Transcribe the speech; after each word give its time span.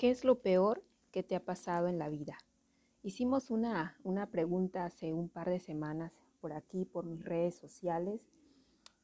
¿Qué 0.00 0.08
es 0.08 0.24
lo 0.24 0.40
peor 0.40 0.82
que 1.10 1.22
te 1.22 1.36
ha 1.36 1.44
pasado 1.44 1.86
en 1.86 1.98
la 1.98 2.08
vida? 2.08 2.38
Hicimos 3.02 3.50
una, 3.50 3.98
una 4.02 4.30
pregunta 4.30 4.86
hace 4.86 5.12
un 5.12 5.28
par 5.28 5.50
de 5.50 5.60
semanas 5.60 6.14
por 6.40 6.54
aquí, 6.54 6.86
por 6.86 7.04
mis 7.04 7.22
redes 7.22 7.54
sociales, 7.54 8.22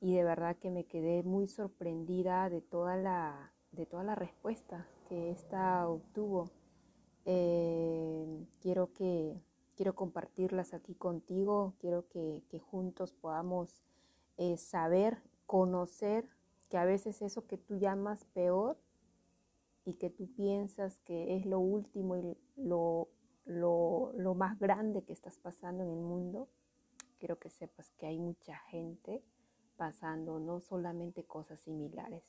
y 0.01 0.15
de 0.15 0.25
verdad 0.25 0.57
que 0.57 0.71
me 0.71 0.87
quedé 0.87 1.23
muy 1.23 1.49
sorprendida 1.49 2.49
de 2.49 2.63
toda 2.63 2.97
la, 2.97 3.53
de 3.73 3.85
toda 3.85 4.05
la 4.05 4.15
respuesta 4.15 4.89
que 5.07 5.31
esta 5.31 5.87
obtuvo. 5.87 6.51
Eh, 7.27 8.47
quiero 8.63 8.95
que 8.95 9.39
quiero 9.75 9.95
compartirlas 9.95 10.73
aquí 10.73 10.95
contigo, 10.95 11.75
quiero 11.79 12.09
que, 12.09 12.43
que 12.49 12.59
juntos 12.59 13.13
podamos 13.13 13.85
eh, 14.39 14.57
saber, 14.57 15.19
conocer 15.45 16.27
que 16.71 16.79
a 16.79 16.87
veces 16.87 17.21
eso 17.21 17.47
que 17.47 17.59
tú 17.59 17.77
llamas 17.77 18.25
peor 18.33 18.79
y 19.87 19.95
que 19.95 20.11
tú 20.11 20.27
piensas 20.35 20.99
que 21.05 21.37
es 21.37 21.47
lo 21.47 21.61
último 21.61 22.17
y 22.17 22.37
lo, 22.57 23.09
lo, 23.45 24.13
lo 24.17 24.35
más 24.35 24.59
grande 24.59 25.05
que 25.05 25.13
estás 25.13 25.39
pasando 25.39 25.85
en 25.85 25.91
el 25.91 26.01
mundo, 26.01 26.49
quiero 27.19 27.39
que 27.39 27.51
sepas 27.51 27.93
que 27.93 28.07
hay 28.07 28.19
mucha 28.19 28.59
gente 28.69 29.23
pasando 29.77 30.41
no 30.41 30.61
solamente 30.61 31.25
cosas 31.25 31.61
similares. 31.61 32.25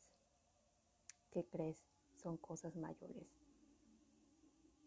¿Qué 1.32 1.46
crees? 1.46 1.84
Son 2.16 2.38
cosas 2.38 2.76
mayores. 2.76 3.28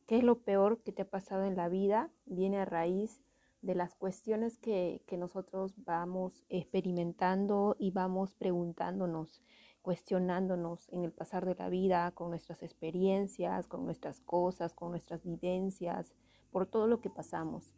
¿Qué 0.07 0.19
es 0.19 0.25
lo 0.25 0.43
peor 0.43 0.81
que 0.83 0.93
te 0.93 1.03
ha 1.03 1.11
pasado 1.11 1.45
en 1.45 1.57
la 1.57 1.69
vida? 1.69 2.11
Viene 2.25 2.59
a 2.59 2.65
raíz 2.65 3.21
de 3.63 3.75
las 3.75 3.97
cuestiones 3.97 4.59
que, 4.59 5.03
que 5.07 5.17
nosotros 5.17 5.75
vamos 5.85 6.45
experimentando 6.49 7.75
y 7.81 7.91
vamos 7.91 8.35
preguntándonos 8.35 9.43
cuestionándonos 9.83 10.89
en 10.91 11.05
el 11.05 11.13
pasar 11.13 11.47
de 11.47 11.55
la 11.55 11.69
vida, 11.69 12.11
con 12.13 12.31
nuestras 12.31 12.63
experiencias, 12.63 13.67
con 13.67 13.85
nuestras 13.85 14.21
cosas, 14.21 14.75
con 14.75 14.91
nuestras 14.91 15.23
vivencias, 15.25 16.13
por 16.51 16.67
todo 16.67 16.87
lo 16.87 17.01
que 17.01 17.11
pasamos, 17.11 17.73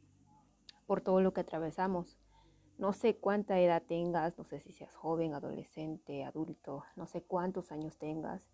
por 0.86 1.00
todo 1.00 1.20
lo 1.20 1.32
que 1.32 1.40
atravesamos. 1.40 2.18
No 2.78 2.92
sé 2.92 3.16
cuánta 3.16 3.60
edad 3.60 3.82
tengas, 3.86 4.36
no 4.36 4.44
sé 4.44 4.60
si 4.60 4.72
seas 4.72 4.94
joven, 4.96 5.34
adolescente, 5.34 6.24
adulto, 6.24 6.84
no 6.96 7.06
sé 7.06 7.22
cuántos 7.22 7.70
años 7.70 7.96
tengas, 7.98 8.48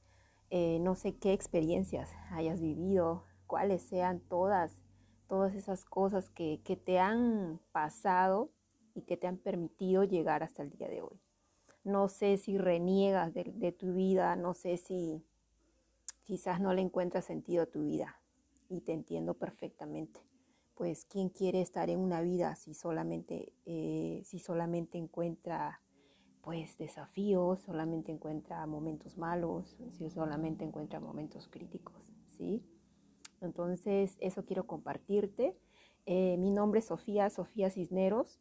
eh, 0.50 0.78
no 0.80 0.94
sé 0.94 1.16
qué 1.16 1.32
experiencias 1.32 2.12
hayas 2.30 2.60
vivido, 2.60 3.24
cuáles 3.46 3.82
sean 3.82 4.20
todas, 4.20 4.78
todas 5.28 5.54
esas 5.54 5.84
cosas 5.84 6.28
que, 6.30 6.60
que 6.64 6.76
te 6.76 6.98
han 6.98 7.60
pasado 7.72 8.50
y 8.94 9.02
que 9.02 9.16
te 9.16 9.26
han 9.26 9.38
permitido 9.38 10.04
llegar 10.04 10.42
hasta 10.42 10.62
el 10.62 10.70
día 10.70 10.88
de 10.88 11.00
hoy 11.00 11.18
no 11.88 12.08
sé 12.08 12.36
si 12.36 12.58
reniegas 12.58 13.32
de, 13.34 13.72
tu 13.72 13.94
vida, 13.94 14.36
no 14.36 14.54
sé 14.54 14.76
si 14.76 15.24
quizás 16.24 16.60
no 16.60 16.74
le 16.74 16.82
encuentras 16.82 17.24
sentido 17.24 17.62
a 17.62 17.66
tu 17.66 17.82
vida 17.82 18.20
y 18.68 18.82
te 18.82 18.92
entiendo 18.92 19.34
perfectamente. 19.34 20.20
Pues 20.74 21.06
quién 21.06 21.30
quiere 21.30 21.60
estar 21.60 21.90
en 21.90 21.98
una 21.98 22.20
vida 22.20 22.54
si 22.54 22.74
solamente, 22.74 23.52
eh, 23.66 24.22
si 24.24 24.38
solamente 24.38 24.98
encuentra 24.98 25.80
pues 26.42 26.78
desafíos, 26.78 27.60
solamente 27.60 28.12
encuentra 28.12 28.64
momentos 28.66 29.18
malos, 29.18 29.76
si 29.90 30.08
solamente 30.08 30.64
encuentra 30.64 31.00
momentos 31.00 31.48
críticos, 31.48 32.14
¿sí? 32.28 32.62
Entonces, 33.40 34.16
eso 34.20 34.44
quiero 34.44 34.66
compartirte. 34.66 35.56
Eh, 36.06 36.36
mi 36.38 36.50
nombre 36.50 36.80
es 36.80 36.86
Sofía, 36.86 37.28
Sofía 37.28 37.70
Cisneros 37.70 38.40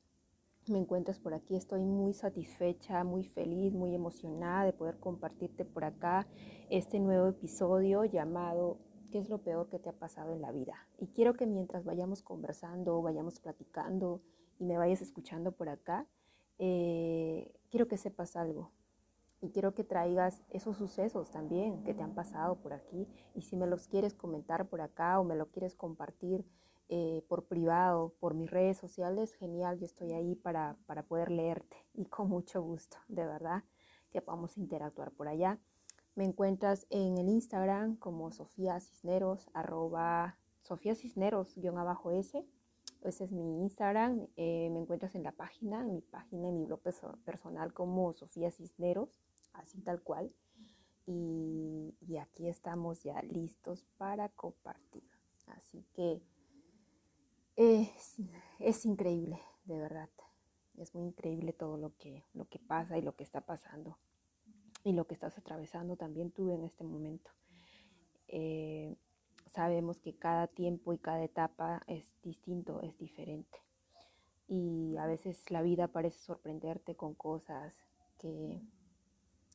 me 0.69 0.79
encuentras 0.79 1.19
por 1.19 1.33
aquí. 1.33 1.55
Estoy 1.55 1.83
muy 1.83 2.13
satisfecha, 2.13 3.03
muy 3.03 3.23
feliz, 3.23 3.73
muy 3.73 3.93
emocionada 3.93 4.65
de 4.65 4.73
poder 4.73 4.99
compartirte 4.99 5.65
por 5.65 5.83
acá 5.83 6.27
este 6.69 6.99
nuevo 6.99 7.27
episodio 7.27 8.03
llamado 8.05 8.79
¿Qué 9.11 9.19
es 9.19 9.29
lo 9.29 9.37
peor 9.37 9.69
que 9.69 9.79
te 9.79 9.89
ha 9.89 9.93
pasado 9.93 10.33
en 10.33 10.41
la 10.41 10.51
vida? 10.51 10.75
Y 10.97 11.07
quiero 11.07 11.33
que 11.33 11.45
mientras 11.45 11.85
vayamos 11.85 12.21
conversando, 12.21 13.01
vayamos 13.01 13.39
platicando 13.39 14.21
y 14.59 14.65
me 14.65 14.77
vayas 14.77 15.01
escuchando 15.01 15.53
por 15.53 15.69
acá, 15.69 16.05
eh, 16.59 17.53
quiero 17.69 17.87
que 17.87 17.97
sepas 17.97 18.35
algo. 18.35 18.71
Y 19.39 19.51
quiero 19.51 19.73
que 19.73 19.83
traigas 19.85 20.43
esos 20.49 20.77
sucesos 20.77 21.29
también 21.29 21.83
que 21.83 21.93
te 21.93 22.01
han 22.01 22.15
pasado 22.15 22.55
por 22.55 22.73
aquí. 22.73 23.07
Y 23.33 23.43
si 23.43 23.55
me 23.55 23.67
los 23.67 23.87
quieres 23.87 24.13
comentar 24.13 24.67
por 24.67 24.81
acá 24.81 25.19
o 25.19 25.23
me 25.23 25.35
lo 25.35 25.51
quieres 25.51 25.75
compartir, 25.75 26.43
eh, 26.89 27.23
por 27.27 27.45
privado, 27.45 28.13
por 28.19 28.33
mis 28.33 28.49
redes 28.49 28.77
sociales, 28.77 29.33
genial, 29.33 29.77
yo 29.77 29.85
estoy 29.85 30.13
ahí 30.13 30.35
para, 30.35 30.77
para 30.85 31.03
poder 31.03 31.31
leerte 31.31 31.77
y 31.93 32.05
con 32.05 32.29
mucho 32.29 32.61
gusto, 32.61 32.97
de 33.07 33.25
verdad, 33.25 33.63
que 34.11 34.21
podamos 34.21 34.57
interactuar 34.57 35.11
por 35.11 35.27
allá. 35.27 35.59
Me 36.15 36.23
encuentras 36.23 36.87
en 36.89 37.17
el 37.17 37.29
Instagram 37.29 37.97
como 37.97 38.31
Sofía 38.31 38.79
Cisneros, 38.79 39.49
arroba 39.53 40.37
Sofía 40.61 40.95
Cisneros, 40.95 41.55
guion 41.55 41.77
abajo 41.77 42.11
S. 42.11 42.43
Ese 43.03 43.23
es 43.25 43.31
mi 43.31 43.61
Instagram. 43.61 44.27
Eh, 44.35 44.69
me 44.71 44.79
encuentras 44.79 45.13
en 45.13 45.23
la 45.23 45.31
página, 45.31 45.81
en 45.81 45.93
mi 45.93 46.01
página, 46.01 46.49
en 46.49 46.57
mi 46.57 46.65
blog 46.65 46.81
personal 47.23 47.73
como 47.73 48.13
Sofía 48.13 48.49
Cisneros, 48.49 49.19
así 49.53 49.79
tal 49.81 50.01
cual. 50.01 50.33
Y, 51.05 51.95
y 52.01 52.17
aquí 52.17 52.47
estamos 52.47 53.03
ya 53.03 53.21
listos 53.21 53.85
para 53.97 54.29
compartir. 54.29 55.03
Así 55.45 55.85
que 55.93 56.21
es, 57.57 58.17
es 58.59 58.85
increíble, 58.85 59.41
de 59.65 59.77
verdad. 59.77 60.09
Es 60.77 60.93
muy 60.93 61.07
increíble 61.07 61.53
todo 61.53 61.75
lo 61.77 61.97
que, 61.97 62.23
lo 62.33 62.45
que 62.45 62.59
pasa 62.59 62.97
y 62.97 63.01
lo 63.01 63.15
que 63.15 63.23
está 63.23 63.41
pasando 63.41 63.97
y 64.83 64.93
lo 64.93 65.05
que 65.07 65.15
estás 65.15 65.37
atravesando 65.37 65.97
también 65.97 66.31
tú 66.31 66.51
en 66.51 66.63
este 66.63 66.83
momento. 66.83 67.31
Eh, 68.27 68.95
sabemos 69.47 69.99
que 69.99 70.13
cada 70.13 70.47
tiempo 70.47 70.93
y 70.93 70.99
cada 70.99 71.23
etapa 71.23 71.81
es 71.87 72.05
distinto, 72.23 72.81
es 72.81 72.97
diferente. 72.99 73.57
Y 74.47 74.95
a 74.97 75.07
veces 75.07 75.49
la 75.49 75.61
vida 75.61 75.87
parece 75.87 76.19
sorprenderte 76.19 76.95
con 76.95 77.15
cosas 77.15 77.73
que, 78.19 78.61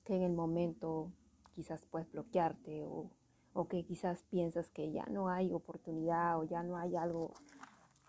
que 0.04 0.16
en 0.16 0.22
el 0.22 0.32
momento 0.32 1.12
quizás 1.54 1.86
puedes 1.86 2.10
bloquearte 2.10 2.82
o, 2.82 3.10
o 3.52 3.68
que 3.68 3.84
quizás 3.84 4.24
piensas 4.24 4.70
que 4.70 4.90
ya 4.90 5.06
no 5.06 5.28
hay 5.28 5.52
oportunidad 5.52 6.38
o 6.38 6.44
ya 6.44 6.62
no 6.62 6.76
hay 6.76 6.96
algo 6.96 7.32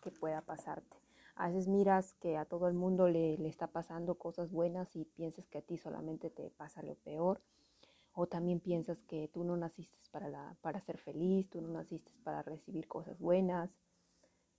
que 0.03 0.11
pueda 0.11 0.41
pasarte. 0.41 0.97
A 1.35 1.47
veces 1.47 1.67
miras 1.67 2.13
que 2.15 2.37
a 2.37 2.45
todo 2.45 2.67
el 2.67 2.75
mundo 2.75 3.07
le, 3.07 3.37
le, 3.37 3.49
está 3.49 3.67
pasando 3.67 4.15
cosas 4.15 4.51
buenas 4.51 4.95
y 4.95 5.05
piensas 5.05 5.47
que 5.47 5.57
a 5.59 5.61
ti 5.61 5.77
solamente 5.77 6.29
te 6.29 6.51
pasa 6.51 6.83
lo 6.83 6.95
peor. 6.95 7.41
O 8.13 8.27
también 8.27 8.59
piensas 8.59 9.01
que 9.07 9.29
tú 9.29 9.43
no 9.43 9.57
naciste 9.57 9.97
para, 10.11 10.29
la, 10.29 10.55
para 10.61 10.79
ser 10.81 10.99
feliz, 10.99 11.49
tú 11.49 11.61
no 11.61 11.69
naciste 11.69 12.11
para 12.23 12.43
recibir 12.43 12.87
cosas 12.87 13.17
buenas, 13.17 13.71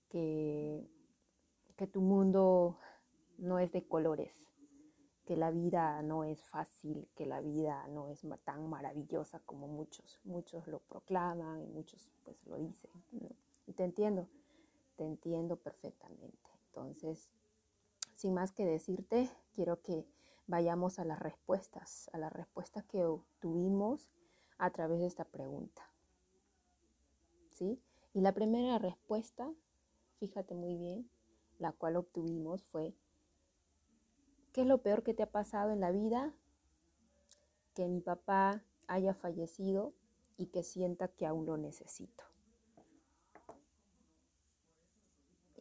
que, 0.08 0.84
que 1.76 1.86
tu 1.86 2.00
mundo 2.00 2.78
no 3.38 3.60
es 3.60 3.70
de 3.70 3.86
colores, 3.86 4.34
que 5.24 5.36
la 5.36 5.52
vida 5.52 6.02
no 6.02 6.24
es 6.24 6.42
fácil, 6.42 7.08
que 7.14 7.26
la 7.26 7.40
vida 7.40 7.86
no 7.88 8.08
es 8.08 8.26
tan 8.42 8.68
maravillosa 8.68 9.38
como 9.46 9.68
muchos, 9.68 10.18
muchos 10.24 10.66
lo 10.66 10.80
proclaman 10.80 11.62
y 11.62 11.68
muchos 11.68 12.10
pues 12.24 12.44
lo 12.46 12.58
dicen. 12.58 12.90
Y 13.68 13.72
te 13.74 13.84
entiendo 13.84 14.26
te 14.96 15.04
entiendo 15.04 15.56
perfectamente. 15.56 16.50
Entonces, 16.66 17.30
sin 18.16 18.34
más 18.34 18.52
que 18.52 18.64
decirte, 18.64 19.30
quiero 19.54 19.80
que 19.82 20.06
vayamos 20.46 20.98
a 20.98 21.04
las 21.04 21.18
respuestas, 21.18 22.10
a 22.12 22.18
las 22.18 22.32
respuestas 22.32 22.84
que 22.84 23.04
obtuvimos 23.04 24.10
a 24.58 24.70
través 24.70 25.00
de 25.00 25.06
esta 25.06 25.24
pregunta. 25.24 25.82
¿Sí? 27.50 27.80
Y 28.12 28.20
la 28.20 28.32
primera 28.32 28.78
respuesta, 28.78 29.52
fíjate 30.18 30.54
muy 30.54 30.76
bien, 30.76 31.10
la 31.58 31.72
cual 31.72 31.96
obtuvimos 31.96 32.66
fue, 32.66 32.94
¿qué 34.52 34.62
es 34.62 34.66
lo 34.66 34.82
peor 34.82 35.02
que 35.02 35.14
te 35.14 35.22
ha 35.22 35.30
pasado 35.30 35.70
en 35.70 35.80
la 35.80 35.90
vida? 35.90 36.34
Que 37.74 37.88
mi 37.88 38.00
papá 38.00 38.64
haya 38.86 39.14
fallecido 39.14 39.94
y 40.36 40.46
que 40.46 40.62
sienta 40.62 41.08
que 41.08 41.26
aún 41.26 41.46
lo 41.46 41.56
necesito. 41.56 42.24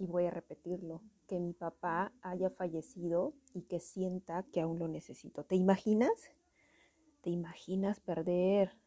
Y 0.03 0.05
voy 0.05 0.25
a 0.25 0.31
repetirlo, 0.31 1.01
que 1.27 1.39
mi 1.39 1.53
papá 1.53 2.11
haya 2.21 2.49
fallecido 2.49 3.33
y 3.53 3.61
que 3.61 3.79
sienta 3.79 4.43
que 4.51 4.59
aún 4.59 4.77
lo 4.77 4.89
necesito. 4.89 5.45
¿Te 5.45 5.55
imaginas? 5.55 6.11
¿Te 7.21 7.29
imaginas 7.29 8.01
perder 8.01 8.77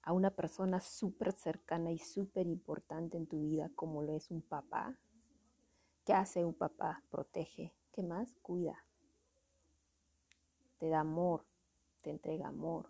a 0.00 0.14
una 0.14 0.30
persona 0.30 0.80
súper 0.80 1.32
cercana 1.32 1.92
y 1.92 1.98
súper 1.98 2.46
importante 2.46 3.18
en 3.18 3.26
tu 3.26 3.42
vida 3.42 3.70
como 3.74 4.02
lo 4.02 4.16
es 4.16 4.30
un 4.30 4.40
papá? 4.40 4.98
¿Qué 6.06 6.14
hace 6.14 6.46
un 6.46 6.54
papá? 6.54 7.02
Protege. 7.10 7.74
¿Qué 7.92 8.02
más? 8.02 8.34
Cuida. 8.40 8.82
Te 10.78 10.88
da 10.88 11.00
amor, 11.00 11.44
te 12.00 12.08
entrega 12.08 12.48
amor, 12.48 12.88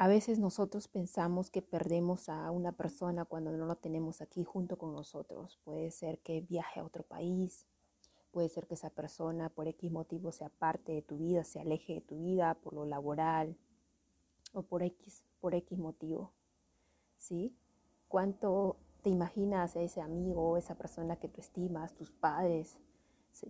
a 0.00 0.06
veces 0.06 0.38
nosotros 0.38 0.86
pensamos 0.86 1.50
que 1.50 1.60
perdemos 1.60 2.28
a 2.28 2.52
una 2.52 2.70
persona 2.70 3.24
cuando 3.24 3.50
no 3.50 3.66
lo 3.66 3.74
tenemos 3.74 4.20
aquí 4.20 4.44
junto 4.44 4.78
con 4.78 4.92
nosotros. 4.92 5.58
Puede 5.64 5.90
ser 5.90 6.20
que 6.20 6.40
viaje 6.40 6.78
a 6.78 6.84
otro 6.84 7.02
país, 7.02 7.66
puede 8.30 8.48
ser 8.48 8.68
que 8.68 8.74
esa 8.74 8.90
persona 8.90 9.48
por 9.48 9.66
X 9.66 9.90
motivo 9.90 10.30
sea 10.30 10.50
parte 10.50 10.92
de 10.92 11.02
tu 11.02 11.18
vida, 11.18 11.42
se 11.42 11.58
aleje 11.58 11.94
de 11.94 12.00
tu 12.00 12.16
vida 12.22 12.54
por 12.54 12.74
lo 12.74 12.84
laboral 12.84 13.56
o 14.52 14.62
por 14.62 14.84
X, 14.84 15.24
por 15.40 15.56
X 15.56 15.76
motivo, 15.76 16.32
¿sí? 17.16 17.56
¿Cuánto 18.06 18.76
te 19.02 19.10
imaginas 19.10 19.74
a 19.74 19.80
ese 19.80 20.00
amigo 20.00 20.56
esa 20.56 20.76
persona 20.76 21.16
que 21.16 21.26
tú 21.26 21.40
estimas, 21.40 21.96
tus 21.96 22.12
padres? 22.12 22.78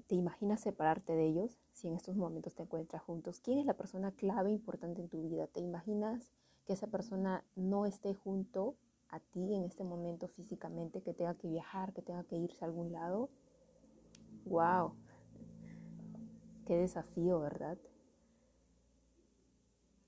¿Te 0.06 0.14
imaginas 0.14 0.60
separarte 0.60 1.14
de 1.14 1.26
ellos 1.26 1.58
si 1.72 1.88
en 1.88 1.94
estos 1.94 2.16
momentos 2.16 2.54
te 2.54 2.62
encuentras 2.62 3.02
juntos? 3.02 3.40
¿Quién 3.40 3.58
es 3.58 3.66
la 3.66 3.76
persona 3.76 4.12
clave 4.12 4.50
importante 4.50 5.00
en 5.00 5.08
tu 5.08 5.22
vida? 5.22 5.46
¿Te 5.46 5.60
imaginas 5.60 6.32
que 6.66 6.72
esa 6.74 6.88
persona 6.88 7.44
no 7.56 7.86
esté 7.86 8.14
junto 8.14 8.76
a 9.08 9.20
ti 9.20 9.54
en 9.54 9.64
este 9.64 9.84
momento 9.84 10.28
físicamente, 10.28 11.02
que 11.02 11.14
tenga 11.14 11.34
que 11.34 11.48
viajar, 11.48 11.92
que 11.92 12.02
tenga 12.02 12.24
que 12.24 12.36
irse 12.36 12.64
a 12.64 12.68
algún 12.68 12.92
lado? 12.92 13.30
¡Wow! 14.44 14.94
Qué 16.66 16.76
desafío, 16.76 17.40
¿verdad? 17.40 17.78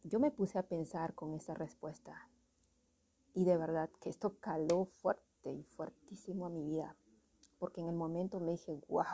Yo 0.04 0.20
me 0.20 0.30
puse 0.30 0.58
a 0.58 0.62
pensar 0.62 1.14
con 1.14 1.34
esa 1.34 1.54
respuesta 1.54 2.28
y 3.32 3.44
de 3.44 3.56
verdad 3.56 3.90
que 4.00 4.10
esto 4.10 4.36
caló 4.40 4.86
fuerte 4.86 5.52
y 5.52 5.62
fuertísimo 5.62 6.46
a 6.46 6.50
mi 6.50 6.64
vida, 6.64 6.96
porque 7.60 7.82
en 7.82 7.88
el 7.88 7.94
momento 7.94 8.40
me 8.40 8.52
dije, 8.52 8.72
wow, 8.88 9.04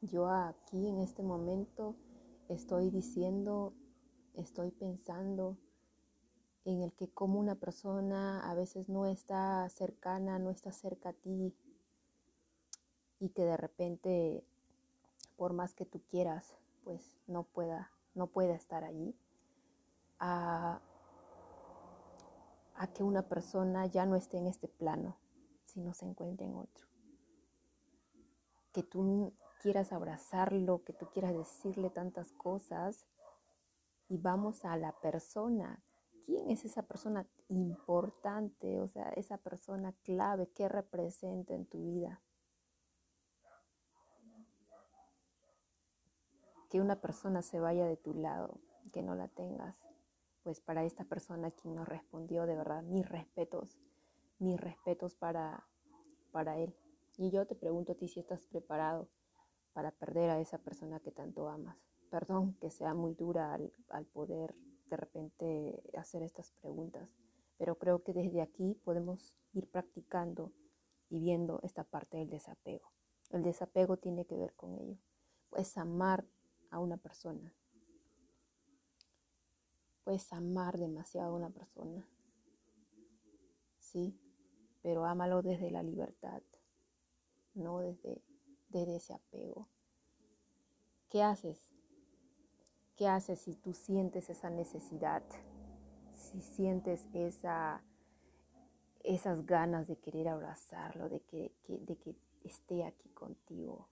yo 0.00 0.28
aquí 0.28 0.88
en 0.88 0.98
este 0.98 1.22
momento 1.22 1.94
estoy 2.48 2.90
diciendo, 2.90 3.74
estoy 4.34 4.70
pensando 4.70 5.58
en 6.64 6.82
el 6.82 6.92
que 6.94 7.08
como 7.08 7.38
una 7.38 7.54
persona 7.54 8.50
a 8.50 8.54
veces 8.54 8.88
no 8.88 9.04
está 9.06 9.68
cercana, 9.68 10.38
no 10.38 10.50
está 10.50 10.72
cerca 10.72 11.10
a 11.10 11.12
ti 11.12 11.54
y 13.20 13.28
que 13.28 13.44
de 13.44 13.58
repente, 13.58 14.42
por 15.36 15.52
más 15.52 15.74
que 15.74 15.84
tú 15.84 16.00
quieras, 16.08 16.56
pues 16.82 17.18
no 17.26 17.44
pueda, 17.44 17.92
no 18.14 18.26
pueda 18.28 18.54
estar 18.54 18.84
allí, 18.84 19.14
a, 20.18 20.80
a 22.74 22.86
que 22.94 23.02
una 23.02 23.28
persona 23.28 23.86
ya 23.86 24.06
no 24.06 24.16
esté 24.16 24.38
en 24.38 24.46
este 24.46 24.66
plano, 24.66 25.18
sino 25.66 25.92
se 25.92 26.06
encuentre 26.06 26.46
en 26.46 26.54
otro. 26.54 26.85
Que 28.76 28.82
tú 28.82 29.32
quieras 29.62 29.90
abrazarlo, 29.90 30.84
que 30.84 30.92
tú 30.92 31.06
quieras 31.06 31.34
decirle 31.34 31.88
tantas 31.88 32.32
cosas 32.32 33.06
y 34.06 34.18
vamos 34.18 34.66
a 34.66 34.76
la 34.76 34.92
persona. 35.00 35.82
¿Quién 36.26 36.50
es 36.50 36.66
esa 36.66 36.82
persona 36.82 37.26
importante? 37.48 38.82
O 38.82 38.88
sea, 38.88 39.08
esa 39.16 39.38
persona 39.38 39.94
clave 40.02 40.50
que 40.50 40.68
representa 40.68 41.54
en 41.54 41.64
tu 41.64 41.86
vida. 41.86 42.20
que 46.68 46.80
una 46.80 47.00
persona 47.00 47.42
se 47.42 47.60
vaya 47.60 47.86
de 47.86 47.96
tu 47.96 48.12
lado, 48.12 48.58
que 48.92 49.02
no 49.02 49.14
la 49.14 49.28
tengas. 49.28 49.76
Pues 50.42 50.60
para 50.60 50.84
esta 50.84 51.04
persona 51.04 51.50
quien 51.50 51.76
nos 51.76 51.88
respondió, 51.88 52.44
de 52.44 52.56
verdad, 52.56 52.82
mis 52.82 53.08
respetos, 53.08 53.78
mis 54.38 54.60
respetos 54.60 55.14
para, 55.14 55.66
para 56.32 56.58
él. 56.58 56.74
Y 57.16 57.30
yo 57.30 57.46
te 57.46 57.54
pregunto 57.54 57.92
a 57.92 57.94
ti 57.94 58.08
si 58.08 58.20
estás 58.20 58.46
preparado 58.46 59.08
para 59.72 59.90
perder 59.90 60.30
a 60.30 60.40
esa 60.40 60.58
persona 60.58 61.00
que 61.00 61.12
tanto 61.12 61.48
amas. 61.48 61.76
Perdón 62.10 62.54
que 62.60 62.70
sea 62.70 62.94
muy 62.94 63.14
dura 63.14 63.54
al, 63.54 63.72
al 63.88 64.06
poder 64.06 64.54
de 64.88 64.96
repente 64.96 65.82
hacer 65.96 66.22
estas 66.22 66.52
preguntas, 66.52 67.10
pero 67.58 67.76
creo 67.76 68.02
que 68.02 68.12
desde 68.12 68.42
aquí 68.42 68.74
podemos 68.84 69.34
ir 69.52 69.68
practicando 69.68 70.52
y 71.08 71.20
viendo 71.20 71.60
esta 71.62 71.84
parte 71.84 72.18
del 72.18 72.30
desapego. 72.30 72.92
El 73.30 73.42
desapego 73.42 73.96
tiene 73.96 74.24
que 74.26 74.36
ver 74.36 74.54
con 74.54 74.74
ello. 74.74 74.98
Pues 75.50 75.76
amar 75.78 76.24
a 76.70 76.78
una 76.78 76.96
persona. 76.96 77.54
Puedes 80.04 80.32
amar 80.32 80.78
demasiado 80.78 81.32
a 81.32 81.36
una 81.36 81.50
persona, 81.50 82.08
sí, 83.78 84.16
pero 84.80 85.04
ámalo 85.04 85.42
desde 85.42 85.68
la 85.72 85.82
libertad, 85.82 86.42
no 87.56 87.80
desde, 87.80 88.22
desde 88.68 88.96
ese 88.96 89.14
apego. 89.14 89.68
¿Qué 91.08 91.22
haces? 91.22 91.70
¿Qué 92.96 93.08
haces 93.08 93.40
si 93.40 93.54
tú 93.54 93.72
sientes 93.72 94.30
esa 94.30 94.50
necesidad? 94.50 95.22
Si 96.14 96.40
sientes 96.40 97.06
esa, 97.12 97.82
esas 99.02 99.44
ganas 99.46 99.86
de 99.86 99.96
querer 99.96 100.28
abrazarlo, 100.28 101.08
de 101.08 101.20
que, 101.20 101.52
de 101.68 101.96
que 101.96 102.16
esté 102.44 102.84
aquí 102.84 103.08
contigo 103.10 103.88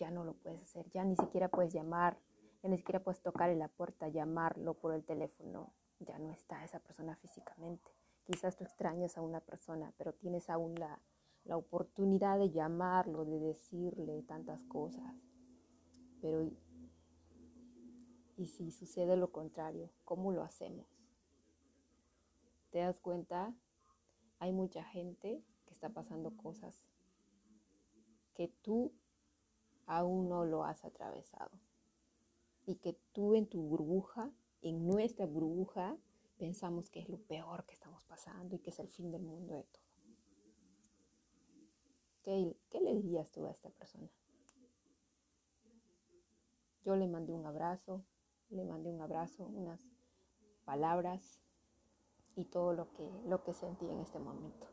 ya 0.00 0.10
no 0.10 0.24
lo 0.24 0.32
puedes 0.32 0.62
hacer, 0.62 0.90
ya 0.90 1.04
ni 1.04 1.14
siquiera 1.14 1.48
puedes 1.48 1.72
llamar, 1.72 2.18
ya 2.62 2.70
ni 2.70 2.78
siquiera 2.78 3.02
puedes 3.04 3.20
tocarle 3.20 3.54
la 3.54 3.68
puerta, 3.68 4.08
llamarlo 4.08 4.74
por 4.74 4.94
el 4.94 5.04
teléfono, 5.04 5.74
ya 6.00 6.18
no 6.18 6.30
está 6.30 6.64
esa 6.64 6.80
persona 6.80 7.14
físicamente. 7.16 7.90
Quizás 8.24 8.56
tú 8.56 8.64
extrañas 8.64 9.18
a 9.18 9.20
una 9.20 9.40
persona, 9.40 9.92
pero 9.98 10.14
tienes 10.14 10.48
aún 10.48 10.74
la, 10.76 10.98
la 11.44 11.56
oportunidad 11.56 12.38
de 12.38 12.50
llamarlo, 12.50 13.24
de 13.24 13.38
decirle 13.38 14.22
tantas 14.22 14.64
cosas. 14.64 15.14
Pero, 16.20 16.50
¿y 18.36 18.46
si 18.46 18.70
sucede 18.70 19.16
lo 19.16 19.32
contrario? 19.32 19.90
¿Cómo 20.04 20.32
lo 20.32 20.42
hacemos? 20.42 20.86
¿Te 22.70 22.78
das 22.78 22.98
cuenta? 22.98 23.54
Hay 24.38 24.52
mucha 24.52 24.84
gente 24.84 25.42
que 25.66 25.74
está 25.74 25.88
pasando 25.90 26.36
cosas 26.36 26.84
que 28.34 28.48
tú 28.62 28.92
aún 29.86 30.28
no 30.28 30.44
lo 30.44 30.64
has 30.64 30.84
atravesado. 30.84 31.50
Y 32.64 32.76
que 32.76 32.96
tú 33.12 33.34
en 33.34 33.46
tu 33.46 33.60
burbuja, 33.60 34.30
en 34.62 34.86
nuestra 34.86 35.26
burbuja, 35.26 35.96
pensamos 36.38 36.90
que 36.90 37.00
es 37.00 37.08
lo 37.08 37.18
peor 37.18 37.64
que 37.66 37.74
estamos 37.74 38.04
pasando 38.04 38.54
y 38.54 38.60
que 38.60 38.70
es 38.70 38.78
el 38.78 38.88
fin 38.88 39.10
del 39.10 39.22
mundo 39.22 39.54
de 39.54 39.64
todo. 39.64 39.79
¿Qué, 42.22 42.54
le 42.80 42.94
dirías 42.94 43.30
tú 43.30 43.46
a 43.46 43.50
esta 43.50 43.70
persona? 43.70 44.08
Yo 46.84 46.96
le 46.96 47.06
mandé 47.06 47.32
un 47.32 47.46
abrazo, 47.46 48.04
le 48.50 48.64
mandé 48.64 48.90
un 48.90 49.00
abrazo, 49.00 49.44
unas 49.44 49.80
palabras 50.64 51.40
y 52.36 52.44
todo 52.44 52.72
lo 52.72 52.92
que, 52.92 53.10
lo 53.26 53.42
que 53.42 53.52
sentí 53.52 53.88
en 53.88 54.00
este 54.00 54.18
momento 54.18 54.66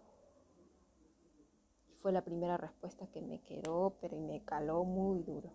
fue 1.97 2.11
la 2.11 2.23
primera 2.23 2.57
respuesta 2.57 3.07
que 3.07 3.21
me 3.21 3.41
quedó, 3.41 3.97
pero 3.99 4.17
me 4.19 4.43
caló 4.43 4.83
muy 4.83 5.23
duro, 5.23 5.51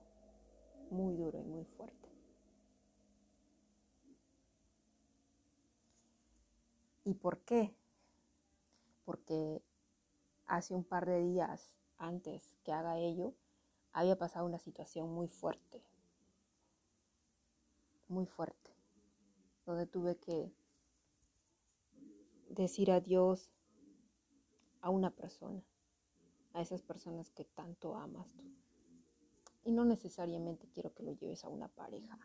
muy 0.91 1.15
duro 1.17 1.39
y 1.39 1.44
muy 1.44 1.65
fuerte. 1.65 2.09
¿Y 7.05 7.15
por 7.15 7.39
qué? 7.41 7.75
Porque 9.05 9.63
hace 10.46 10.75
un 10.75 10.84
par 10.84 11.06
de 11.06 11.20
días 11.20 11.72
antes 12.03 12.55
que 12.65 12.73
haga 12.73 12.99
ello, 12.99 13.35
había 13.93 14.19
pasado 14.19 14.47
una 14.47 14.59
situación 14.59 15.13
muy 15.13 15.29
fuerte, 15.29 15.85
muy 18.09 18.27
fuerte, 18.27 18.75
donde 19.67 19.87
tuve 19.87 20.17
que 20.19 20.53
decir 22.49 22.91
adiós 22.91 23.51
a 24.81 24.91
una 24.91 25.11
persona 25.11 25.63
a 26.55 26.61
esas 26.61 26.82
personas 26.82 27.31
que 27.31 27.44
tanto 27.44 27.97
amas 27.97 28.31
tú. 28.35 28.44
Y 29.65 29.73
no 29.73 29.85
necesariamente 29.85 30.69
quiero 30.69 30.93
que 30.93 31.03
lo 31.03 31.13
lleves 31.13 31.44
a 31.44 31.49
una 31.49 31.69
pareja, 31.69 32.19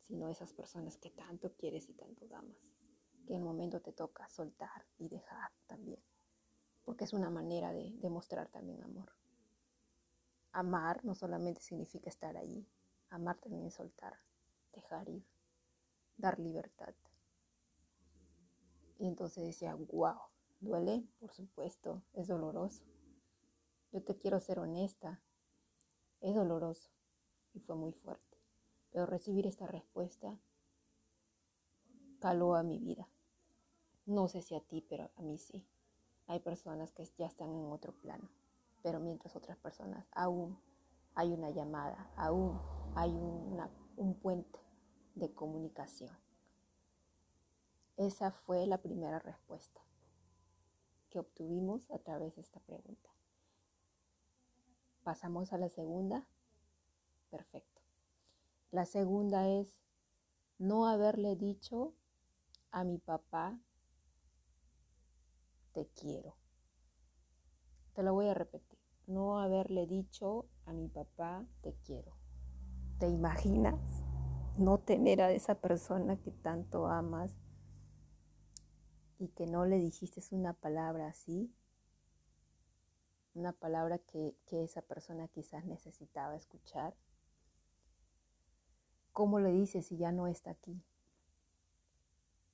sino 0.00 0.26
a 0.26 0.30
esas 0.30 0.52
personas 0.52 0.96
que 0.96 1.10
tanto 1.10 1.52
quieres 1.54 1.88
y 1.88 1.92
tanto 1.92 2.24
amas, 2.34 2.56
que 3.26 3.34
en 3.34 3.40
el 3.40 3.44
momento 3.44 3.80
te 3.80 3.92
toca 3.92 4.28
soltar 4.28 4.86
y 4.98 5.08
dejar 5.08 5.52
también, 5.66 6.02
porque 6.86 7.04
es 7.04 7.12
una 7.12 7.28
manera 7.28 7.74
de 7.74 7.92
demostrar 7.98 8.48
también 8.48 8.82
amor. 8.82 9.12
Amar 10.52 11.04
no 11.04 11.14
solamente 11.14 11.60
significa 11.60 12.08
estar 12.08 12.38
ahí, 12.38 12.66
amar 13.10 13.36
también 13.38 13.66
es 13.66 13.74
soltar, 13.74 14.14
dejar 14.72 15.06
ir, 15.10 15.26
dar 16.16 16.38
libertad. 16.38 16.94
Y 18.98 19.06
entonces 19.06 19.44
decía, 19.44 19.74
wow, 19.74 20.16
duele, 20.60 21.06
por 21.18 21.34
supuesto, 21.34 22.02
es 22.14 22.28
doloroso, 22.28 22.82
yo 23.92 24.02
te 24.02 24.16
quiero 24.16 24.40
ser 24.40 24.58
honesta. 24.58 25.20
Es 26.20 26.34
doloroso 26.34 26.90
y 27.54 27.60
fue 27.60 27.76
muy 27.76 27.92
fuerte, 27.92 28.38
pero 28.90 29.06
recibir 29.06 29.46
esta 29.46 29.66
respuesta 29.66 30.38
caló 32.20 32.54
a 32.54 32.62
mi 32.62 32.78
vida. 32.78 33.08
No 34.06 34.28
sé 34.28 34.42
si 34.42 34.54
a 34.54 34.60
ti, 34.60 34.84
pero 34.88 35.10
a 35.16 35.22
mí 35.22 35.38
sí. 35.38 35.66
Hay 36.26 36.40
personas 36.40 36.92
que 36.92 37.04
ya 37.18 37.26
están 37.26 37.50
en 37.50 37.66
otro 37.66 37.92
plano, 37.92 38.28
pero 38.82 39.00
mientras 39.00 39.36
otras 39.36 39.56
personas 39.58 40.06
aún 40.12 40.58
hay 41.14 41.32
una 41.32 41.50
llamada, 41.50 42.10
aún 42.16 42.60
hay 42.94 43.10
un 43.10 44.14
puente 44.20 44.58
de 45.14 45.32
comunicación. 45.32 46.16
Esa 47.96 48.30
fue 48.30 48.66
la 48.66 48.78
primera 48.78 49.18
respuesta 49.18 49.80
que 51.08 51.18
obtuvimos 51.18 51.90
a 51.90 51.98
través 51.98 52.36
de 52.36 52.42
esta 52.42 52.60
pregunta. 52.60 53.10
Pasamos 55.02 55.52
a 55.52 55.58
la 55.58 55.68
segunda. 55.68 56.26
Perfecto. 57.30 57.80
La 58.70 58.84
segunda 58.84 59.48
es 59.48 59.68
no 60.58 60.86
haberle 60.86 61.36
dicho 61.36 61.94
a 62.70 62.84
mi 62.84 62.98
papá 62.98 63.58
te 65.76 65.86
quiero. 65.88 66.34
Te 67.92 68.02
lo 68.02 68.14
voy 68.14 68.28
a 68.28 68.34
repetir. 68.34 68.78
No 69.06 69.38
haberle 69.38 69.86
dicho 69.86 70.48
a 70.64 70.72
mi 70.72 70.88
papá 70.88 71.44
te 71.60 71.74
quiero. 71.84 72.16
¿Te 72.98 73.08
imaginas 73.08 74.02
no 74.56 74.78
tener 74.78 75.20
a 75.20 75.32
esa 75.32 75.60
persona 75.60 76.16
que 76.16 76.30
tanto 76.30 76.86
amas 76.86 77.36
y 79.18 79.28
que 79.28 79.46
no 79.46 79.66
le 79.66 79.76
dijiste 79.78 80.22
una 80.30 80.54
palabra 80.54 81.08
así? 81.08 81.54
Una 83.34 83.52
palabra 83.52 83.98
que, 83.98 84.34
que 84.46 84.64
esa 84.64 84.80
persona 84.80 85.28
quizás 85.28 85.66
necesitaba 85.66 86.36
escuchar. 86.36 86.96
¿Cómo 89.12 89.40
le 89.40 89.52
dices 89.52 89.84
si 89.84 89.98
ya 89.98 90.10
no 90.10 90.26
está 90.26 90.52
aquí? 90.52 90.82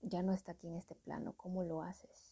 Ya 0.00 0.24
no 0.24 0.32
está 0.32 0.52
aquí 0.52 0.66
en 0.66 0.74
este 0.74 0.96
plano. 0.96 1.34
¿Cómo 1.36 1.62
lo 1.62 1.82
haces? 1.82 2.31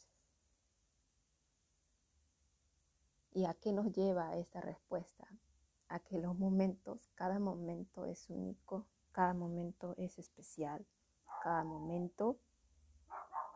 ¿Y 3.33 3.45
a 3.45 3.55
qué 3.55 3.73
nos 3.73 3.93
lleva 3.93 4.37
esta 4.37 4.61
respuesta? 4.61 5.29
A 5.89 6.01
que 6.01 6.19
los 6.19 6.37
momentos, 6.37 7.11
cada 7.15 7.39
momento 7.39 8.05
es 8.05 8.29
único, 8.29 8.87
cada 9.13 9.35
momento 9.35 9.95
es 9.97 10.19
especial, 10.19 10.85
cada 11.43 11.65
momento 11.65 12.39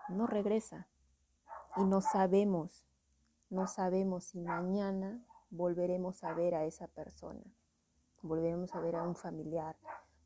no 0.08 0.26
regresa. 0.26 0.88
Y 1.76 1.84
no 1.84 2.00
sabemos, 2.00 2.86
no 3.50 3.66
sabemos 3.66 4.24
si 4.24 4.40
mañana 4.40 5.24
volveremos 5.50 6.22
a 6.22 6.32
ver 6.34 6.54
a 6.54 6.64
esa 6.64 6.86
persona, 6.86 7.42
volveremos 8.22 8.74
a 8.74 8.80
ver 8.80 8.94
a 8.94 9.02
un 9.02 9.16
familiar, 9.16 9.76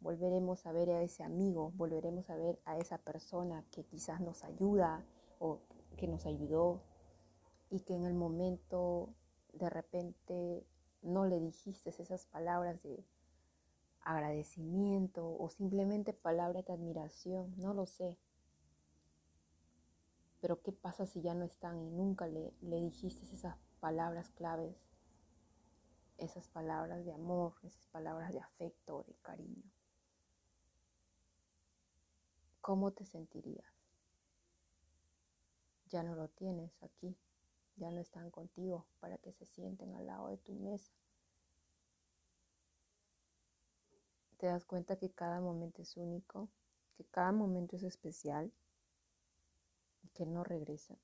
volveremos 0.01 0.67
a 0.67 0.73
ver 0.73 0.91
a 0.91 1.03
ese 1.03 1.25
amigo, 1.25 1.73
volveremos 1.75 2.29
a 2.29 2.37
ver 2.37 2.61
a 2.67 2.77
esa 2.77 2.99
persona 2.99 3.65
que 3.71 3.85
quizás 3.85 4.21
nos 4.21 4.45
ayuda 4.45 5.05
o 5.39 5.61
que 5.97 6.07
nos 6.07 6.27
ayudó 6.27 6.83
y 7.71 7.81
que 7.81 7.95
en 7.95 8.05
el 8.05 8.15
momento 8.15 9.15
de 9.59 9.71
repente 9.71 10.67
no 11.03 11.27
le 11.27 11.41
dijiste 11.41 11.91
esas 11.91 12.27
palabras 12.27 12.83
de 12.83 13.05
agradecimiento 14.01 15.37
o 15.39 15.51
simplemente 15.51 16.13
palabras 16.13 16.65
de 16.65 16.73
admiración, 16.73 17.55
no 17.59 17.75
lo 17.75 17.87
sé. 17.87 18.17
Pero 20.41 20.63
¿qué 20.63 20.73
pasa 20.73 21.07
si 21.07 21.21
ya 21.21 21.35
no 21.35 21.45
están 21.45 21.79
y 21.81 21.91
nunca 21.91 22.27
le, 22.27 22.55
le 22.63 22.81
dijiste 22.81 23.25
esas 23.25 23.57
palabras 23.81 24.31
claves, 24.31 24.77
esas 26.17 26.49
palabras 26.49 27.05
de 27.05 27.13
amor, 27.13 27.55
esas 27.65 27.87
palabras 27.89 28.33
de 28.33 28.41
afecto, 28.41 29.05
de 29.09 29.15
cariño? 29.23 29.71
¿cómo 32.69 32.91
te 32.91 33.07
sentirías? 33.07 33.65
Ya 35.87 36.03
no 36.03 36.15
lo 36.15 36.29
tienes 36.29 36.71
aquí, 36.83 37.17
ya 37.79 37.91
no 37.91 38.01
están 38.01 38.31
contigo 38.31 38.87
para 39.01 39.19
que 39.19 39.33
se 39.33 39.47
sienten 39.47 39.95
al 39.95 40.07
lado 40.07 40.29
de 40.29 40.37
tu 40.39 40.53
mesa. 40.55 40.93
Te 44.37 44.47
das 44.47 44.65
cuenta 44.65 44.97
que 44.97 45.11
cada 45.11 45.41
momento 45.41 45.83
es 45.83 45.97
único, 45.97 46.49
que 46.97 47.05
cada 47.05 47.33
momento 47.33 47.77
es 47.77 47.83
especial 47.83 48.53
y 50.03 50.09
que 50.09 50.27
no 50.27 50.45
regresa. 50.45 50.97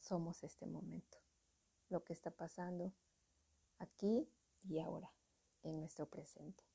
Somos 0.00 0.42
este 0.42 0.66
momento, 0.66 1.18
lo 1.88 2.02
que 2.02 2.12
está 2.12 2.32
pasando 2.32 2.92
aquí 3.78 4.28
y 4.64 4.80
ahora, 4.80 5.12
en 5.62 5.78
nuestro 5.78 6.06
presente. 6.06 6.69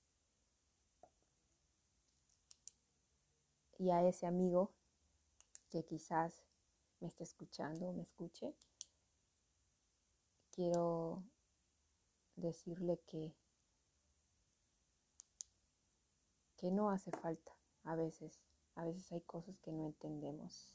Y 3.78 3.92
a 3.92 4.04
ese 4.04 4.26
amigo 4.26 4.72
que 5.70 5.84
quizás 5.84 6.44
me 7.00 7.08
esté 7.08 7.24
escuchando 7.24 7.90
o 7.90 7.94
me 7.94 8.04
escuche, 8.04 8.54
quiero 10.52 11.24
decirle 12.36 13.00
que, 13.06 13.36
que 16.58 16.72
no 16.72 16.90
hace 16.90 17.12
falta 17.12 17.52
a 17.84 17.96
veces. 17.96 18.40
A 18.76 18.86
veces 18.86 19.12
hay 19.12 19.22
cosas 19.22 19.58
que 19.60 19.72
no 19.72 19.86
entendemos 19.86 20.70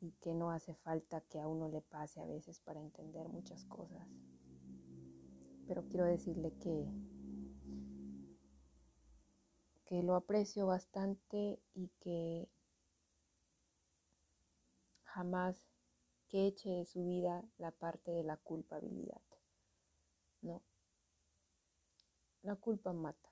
y 0.00 0.12
que 0.12 0.32
no 0.34 0.50
hace 0.50 0.74
falta 0.74 1.20
que 1.20 1.40
a 1.40 1.46
uno 1.46 1.68
le 1.68 1.82
pase 1.82 2.20
a 2.20 2.26
veces 2.26 2.60
para 2.60 2.80
entender 2.80 3.28
muchas 3.28 3.64
cosas 3.66 4.08
pero 5.70 5.84
quiero 5.88 6.04
decirle 6.04 6.52
que, 6.60 6.84
que 9.90 10.04
lo 10.04 10.14
aprecio 10.14 10.68
bastante 10.68 11.60
y 11.74 11.88
que 11.98 12.48
jamás 15.02 15.66
que 16.28 16.46
eche 16.46 16.70
de 16.70 16.84
su 16.86 17.04
vida 17.04 17.44
la 17.58 17.72
parte 17.72 18.12
de 18.12 18.22
la 18.22 18.36
culpabilidad. 18.36 19.20
No. 20.42 20.62
La 22.42 22.54
culpa 22.54 22.92
mata. 22.92 23.28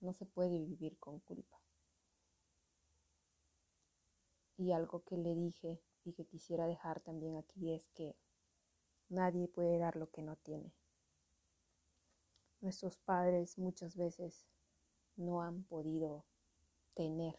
No 0.00 0.12
se 0.12 0.26
puede 0.26 0.58
vivir 0.58 0.98
con 0.98 1.20
culpa. 1.20 1.60
Y 4.56 4.72
algo 4.72 5.04
que 5.04 5.16
le 5.16 5.36
dije 5.36 5.80
y 6.02 6.14
que 6.14 6.26
quisiera 6.26 6.66
dejar 6.66 7.00
también 7.00 7.36
aquí 7.36 7.72
es 7.72 7.88
que 7.90 8.16
nadie 9.08 9.46
puede 9.46 9.78
dar 9.78 9.94
lo 9.94 10.10
que 10.10 10.22
no 10.22 10.34
tiene. 10.34 10.72
Nuestros 12.60 12.96
padres 12.96 13.56
muchas 13.56 13.96
veces 13.96 14.48
no 15.16 15.42
han 15.42 15.64
podido 15.64 16.24
tener 16.94 17.38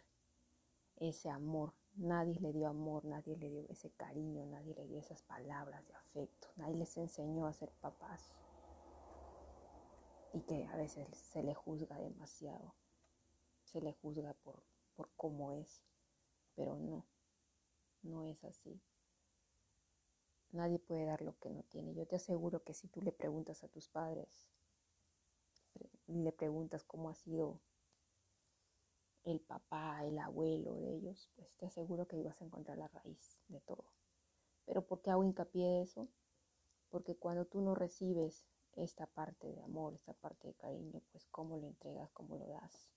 ese 0.97 1.29
amor. 1.29 1.73
Nadie 1.95 2.39
le 2.39 2.51
dio 2.51 2.67
amor, 2.67 3.05
nadie 3.05 3.37
le 3.37 3.49
dio 3.49 3.65
ese 3.69 3.89
cariño, 3.91 4.45
nadie 4.45 4.75
le 4.75 4.85
dio 4.87 4.99
esas 4.99 5.21
palabras 5.23 5.87
de 5.87 5.93
afecto, 5.93 6.49
nadie 6.57 6.75
les 6.75 6.97
enseñó 6.97 7.47
a 7.47 7.53
ser 7.53 7.71
papás. 7.71 8.33
Y 10.33 10.41
que 10.41 10.65
a 10.65 10.75
veces 10.75 11.07
se 11.17 11.41
le 11.43 11.53
juzga 11.53 11.97
demasiado, 11.97 12.75
se 13.63 13.79
le 13.79 13.93
juzga 13.93 14.33
por, 14.33 14.61
por 14.95 15.09
cómo 15.15 15.53
es, 15.53 15.81
pero 16.55 16.75
no, 16.75 17.05
no 18.03 18.25
es 18.25 18.43
así. 18.43 18.81
Nadie 20.51 20.79
puede 20.79 21.05
dar 21.05 21.21
lo 21.21 21.37
que 21.39 21.49
no 21.49 21.63
tiene. 21.63 21.93
Yo 21.93 22.05
te 22.05 22.17
aseguro 22.17 22.63
que 22.63 22.73
si 22.73 22.87
tú 22.89 23.01
le 23.01 23.11
preguntas 23.13 23.63
a 23.63 23.69
tus 23.69 23.87
padres 23.87 24.47
le 26.07 26.31
preguntas 26.31 26.83
cómo 26.83 27.09
ha 27.09 27.15
sido 27.15 27.59
el 29.23 29.39
papá, 29.41 30.05
el 30.05 30.19
abuelo 30.19 30.75
de 30.75 30.95
ellos, 30.95 31.29
pues 31.35 31.51
te 31.57 31.65
aseguro 31.65 32.07
que 32.07 32.17
ibas 32.17 32.39
a 32.41 32.45
encontrar 32.45 32.77
la 32.77 32.87
raíz 32.87 33.39
de 33.47 33.59
todo. 33.61 33.85
Pero 34.65 34.85
¿por 34.85 35.01
qué 35.01 35.11
hago 35.11 35.23
hincapié 35.23 35.65
de 35.65 35.81
eso? 35.81 36.07
Porque 36.89 37.15
cuando 37.17 37.45
tú 37.45 37.61
no 37.61 37.75
recibes 37.75 38.45
esta 38.73 39.07
parte 39.07 39.51
de 39.51 39.61
amor, 39.63 39.93
esta 39.93 40.13
parte 40.13 40.47
de 40.47 40.53
cariño, 40.53 41.01
pues 41.11 41.25
cómo 41.31 41.57
lo 41.57 41.67
entregas, 41.67 42.11
cómo 42.11 42.35
lo 42.37 42.47
das, 42.47 42.91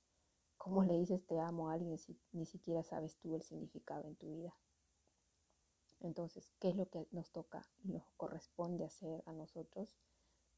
cómo 0.56 0.82
le 0.84 0.94
dices 0.94 1.24
te 1.26 1.38
amo 1.40 1.70
a 1.70 1.74
alguien 1.74 1.98
si 1.98 2.18
ni 2.32 2.44
siquiera 2.44 2.82
sabes 2.82 3.16
tú 3.18 3.34
el 3.34 3.42
significado 3.42 4.06
en 4.06 4.16
tu 4.16 4.30
vida. 4.30 4.54
Entonces, 6.00 6.52
¿qué 6.60 6.68
es 6.68 6.76
lo 6.76 6.88
que 6.88 7.06
nos 7.10 7.30
toca 7.32 7.68
y 7.82 7.88
nos 7.88 8.08
corresponde 8.16 8.84
hacer 8.84 9.22
a 9.26 9.32
nosotros? 9.32 9.96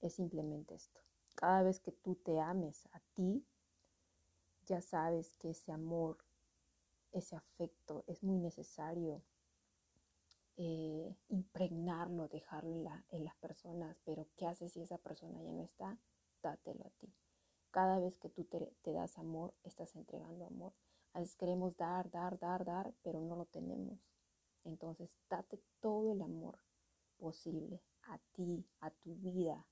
Es 0.01 0.15
simplemente 0.15 0.75
esto. 0.75 1.01
Cada 1.41 1.63
vez 1.63 1.81
que 1.81 1.91
tú 1.91 2.17
te 2.17 2.39
ames 2.39 2.87
a 2.93 3.01
ti, 3.15 3.43
ya 4.67 4.83
sabes 4.83 5.39
que 5.39 5.49
ese 5.49 5.73
amor, 5.73 6.19
ese 7.13 7.35
afecto 7.35 8.05
es 8.07 8.23
muy 8.23 8.37
necesario 8.37 9.23
eh, 10.59 11.17
impregnarlo, 11.29 12.29
dejarlo 12.29 12.75
en, 13.09 13.25
las 13.25 13.37
personas. 13.37 13.99
Pero 14.05 14.29
¿qué 14.37 14.47
haces 14.47 14.75
si 14.75 14.83
esa 14.83 14.99
persona 14.99 15.43
ya 15.43 15.51
no 15.53 15.63
está? 15.63 15.99
Dátelo 16.43 16.85
a 16.85 16.91
ti. 16.91 17.11
Cada 17.71 17.99
vez 18.01 18.19
que 18.19 18.29
tú 18.29 18.45
te, 18.45 18.59
te 18.83 18.93
das 18.93 19.17
amor, 19.17 19.55
estás 19.65 19.97
entregando 19.97 20.45
amor. 20.45 20.75
A 21.15 21.21
veces 21.21 21.37
queremos 21.37 21.75
dar, 21.79 22.11
dar, 22.11 22.39
dar, 22.39 22.67
dar, 22.67 22.93
pero 23.03 23.19
no 23.23 23.35
lo 23.35 23.47
tenemos. 23.47 23.99
Entonces, 24.65 25.19
date 25.31 25.59
todo 25.81 26.13
el 26.13 26.21
amor 26.21 26.59
posible 27.17 27.83
a 28.03 28.19
ti, 28.35 28.67
a 28.81 28.91
tu 28.91 29.15
vida, 29.15 29.67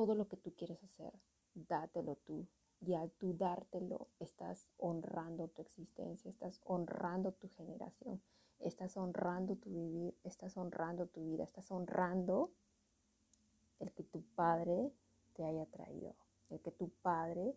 todo 0.00 0.14
lo 0.14 0.28
que 0.28 0.38
tú 0.38 0.54
quieres 0.54 0.82
hacer, 0.82 1.12
dátelo 1.52 2.16
tú. 2.24 2.48
Y 2.80 2.94
al 2.94 3.10
tú 3.10 3.34
dártelo, 3.34 4.08
estás 4.18 4.66
honrando 4.78 5.48
tu 5.48 5.60
existencia, 5.60 6.30
estás 6.30 6.58
honrando 6.64 7.32
tu 7.32 7.50
generación, 7.50 8.22
estás 8.60 8.96
honrando 8.96 9.56
tu 9.56 9.68
vivir, 9.68 10.16
estás 10.24 10.56
honrando 10.56 11.06
tu 11.06 11.22
vida, 11.22 11.44
estás 11.44 11.70
honrando 11.70 12.50
el 13.78 13.92
que 13.92 14.02
tu 14.04 14.22
padre 14.34 14.90
te 15.34 15.44
haya 15.44 15.66
traído, 15.66 16.16
el 16.48 16.62
que 16.62 16.70
tu 16.70 16.88
padre 17.02 17.54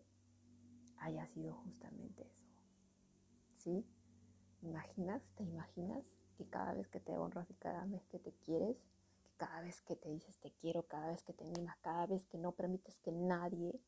haya 0.98 1.26
sido 1.28 1.54
justamente 1.54 2.26
eso. 2.26 2.44
¿Sí? 3.56 3.86
¿Imaginas? 4.60 5.22
¿Te 5.36 5.44
imaginas 5.44 6.04
que 6.36 6.44
cada 6.44 6.74
vez 6.74 6.88
que 6.88 7.00
te 7.00 7.16
honras 7.16 7.48
y 7.48 7.54
cada 7.54 7.86
vez 7.86 8.04
que 8.08 8.18
te 8.18 8.34
quieres, 8.44 8.76
cada 9.36 9.60
vez 9.60 9.80
que 9.82 9.96
te 9.96 10.08
dices 10.08 10.38
te 10.38 10.52
quiero, 10.52 10.84
cada 10.86 11.08
vez 11.08 11.22
que 11.22 11.32
te 11.32 11.44
mimas, 11.44 11.76
cada 11.78 12.06
vez 12.06 12.26
que 12.26 12.38
no 12.38 12.52
permites 12.52 12.98
que 13.00 13.12
nadie 13.12 13.80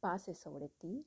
pase 0.00 0.34
sobre 0.34 0.68
ti, 0.68 1.06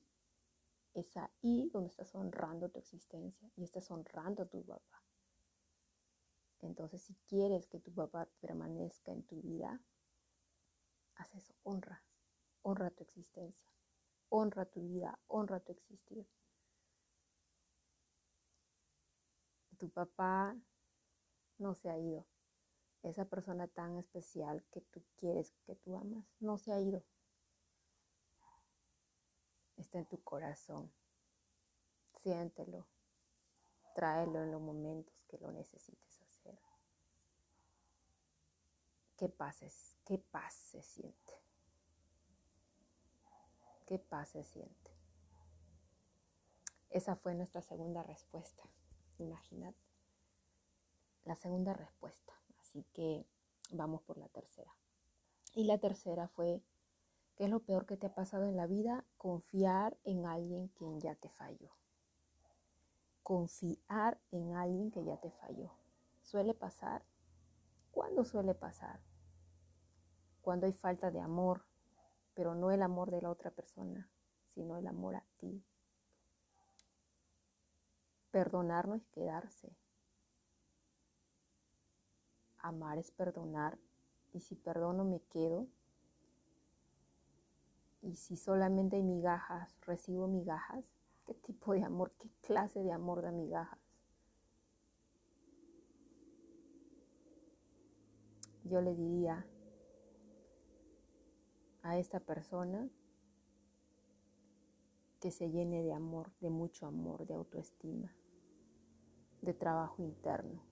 es 0.94 1.16
ahí 1.16 1.70
donde 1.72 1.90
estás 1.90 2.14
honrando 2.14 2.68
tu 2.68 2.78
existencia 2.78 3.50
y 3.56 3.62
estás 3.62 3.90
honrando 3.90 4.42
a 4.42 4.46
tu 4.46 4.64
papá. 4.64 5.02
Entonces, 6.60 7.02
si 7.02 7.14
quieres 7.28 7.66
que 7.68 7.78
tu 7.78 7.92
papá 7.92 8.28
permanezca 8.40 9.12
en 9.12 9.22
tu 9.22 9.40
vida, 9.40 9.80
haz 11.14 11.34
eso, 11.36 11.54
honra, 11.62 12.02
honra 12.62 12.90
tu 12.90 13.04
existencia, 13.04 13.70
honra 14.28 14.66
tu 14.66 14.80
vida, 14.80 15.18
honra 15.28 15.60
tu 15.60 15.72
existir. 15.72 16.26
Tu 19.78 19.88
papá 19.90 20.56
no 21.58 21.74
se 21.74 21.88
ha 21.88 21.98
ido. 21.98 22.26
Esa 23.02 23.24
persona 23.24 23.68
tan 23.68 23.96
especial 23.96 24.64
que 24.70 24.80
tú 24.80 25.02
quieres, 25.16 25.52
que 25.64 25.76
tú 25.76 25.96
amas, 25.96 26.24
no 26.40 26.58
se 26.58 26.72
ha 26.72 26.80
ido 26.80 27.02
está 29.80 29.98
en 29.98 30.06
tu 30.06 30.22
corazón. 30.22 30.92
Siéntelo, 32.22 32.86
tráelo 33.94 34.42
en 34.42 34.50
los 34.50 34.60
momentos 34.60 35.24
que 35.24 35.38
lo 35.38 35.52
necesites 35.52 36.20
hacer. 36.22 36.58
¿Qué 39.16 39.28
pases? 39.28 39.96
¿Qué 40.04 40.18
paz 40.18 40.54
se 40.54 40.82
siente? 40.82 41.32
¿Qué 43.86 43.98
paz 43.98 44.30
se 44.30 44.44
siente? 44.44 44.90
Esa 46.90 47.16
fue 47.16 47.34
nuestra 47.34 47.62
segunda 47.62 48.02
respuesta. 48.02 48.62
Imaginad 49.18 49.74
la 51.24 51.34
segunda 51.36 51.74
respuesta. 51.74 52.32
Así 52.68 52.84
que 52.92 53.24
vamos 53.70 54.02
por 54.02 54.18
la 54.18 54.28
tercera. 54.28 54.70
Y 55.54 55.64
la 55.64 55.78
tercera 55.78 56.28
fue 56.28 56.62
¿Qué 57.34 57.44
es 57.44 57.50
lo 57.50 57.60
peor 57.60 57.86
que 57.86 57.96
te 57.96 58.08
ha 58.08 58.14
pasado 58.14 58.44
en 58.44 58.56
la 58.56 58.66
vida? 58.66 59.06
Confiar 59.16 59.96
en 60.04 60.26
alguien 60.26 60.68
quien 60.76 61.00
ya 61.00 61.14
te 61.14 61.30
falló. 61.30 61.70
Confiar 63.22 64.20
en 64.32 64.54
alguien 64.54 64.90
que 64.90 65.02
ya 65.02 65.16
te 65.16 65.30
falló. 65.30 65.70
¿Suele 66.20 66.52
pasar? 66.52 67.04
¿Cuándo 67.90 68.24
suele 68.24 68.54
pasar? 68.54 69.00
Cuando 70.42 70.66
hay 70.66 70.74
falta 70.74 71.10
de 71.10 71.20
amor, 71.20 71.64
pero 72.34 72.54
no 72.54 72.70
el 72.70 72.82
amor 72.82 73.10
de 73.10 73.22
la 73.22 73.30
otra 73.30 73.50
persona, 73.50 74.10
sino 74.52 74.76
el 74.76 74.86
amor 74.86 75.16
a 75.16 75.24
ti. 75.38 75.64
Perdonar 78.30 78.88
no 78.88 78.94
es 78.94 79.06
quedarse. 79.06 79.74
Amar 82.68 82.98
es 82.98 83.10
perdonar. 83.10 83.78
Y 84.32 84.40
si 84.40 84.54
perdono 84.54 85.04
me 85.04 85.20
quedo, 85.20 85.66
y 88.02 88.14
si 88.14 88.36
solamente 88.36 88.96
hay 88.96 89.02
migajas, 89.02 89.76
recibo 89.82 90.28
migajas, 90.28 90.84
¿qué 91.26 91.34
tipo 91.34 91.72
de 91.72 91.82
amor, 91.84 92.12
qué 92.18 92.28
clase 92.42 92.82
de 92.82 92.92
amor 92.92 93.22
da 93.22 93.32
migajas? 93.32 93.78
Yo 98.64 98.80
le 98.80 98.94
diría 98.94 99.46
a 101.82 101.98
esta 101.98 102.20
persona 102.20 102.88
que 105.20 105.30
se 105.30 105.50
llene 105.50 105.82
de 105.82 105.92
amor, 105.92 106.30
de 106.40 106.50
mucho 106.50 106.86
amor, 106.86 107.26
de 107.26 107.34
autoestima, 107.34 108.14
de 109.42 109.54
trabajo 109.54 110.02
interno, 110.02 110.67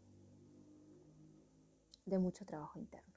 de 2.06 2.18
mucho 2.18 2.46
trabajo 2.46 2.78
interno, 2.78 3.14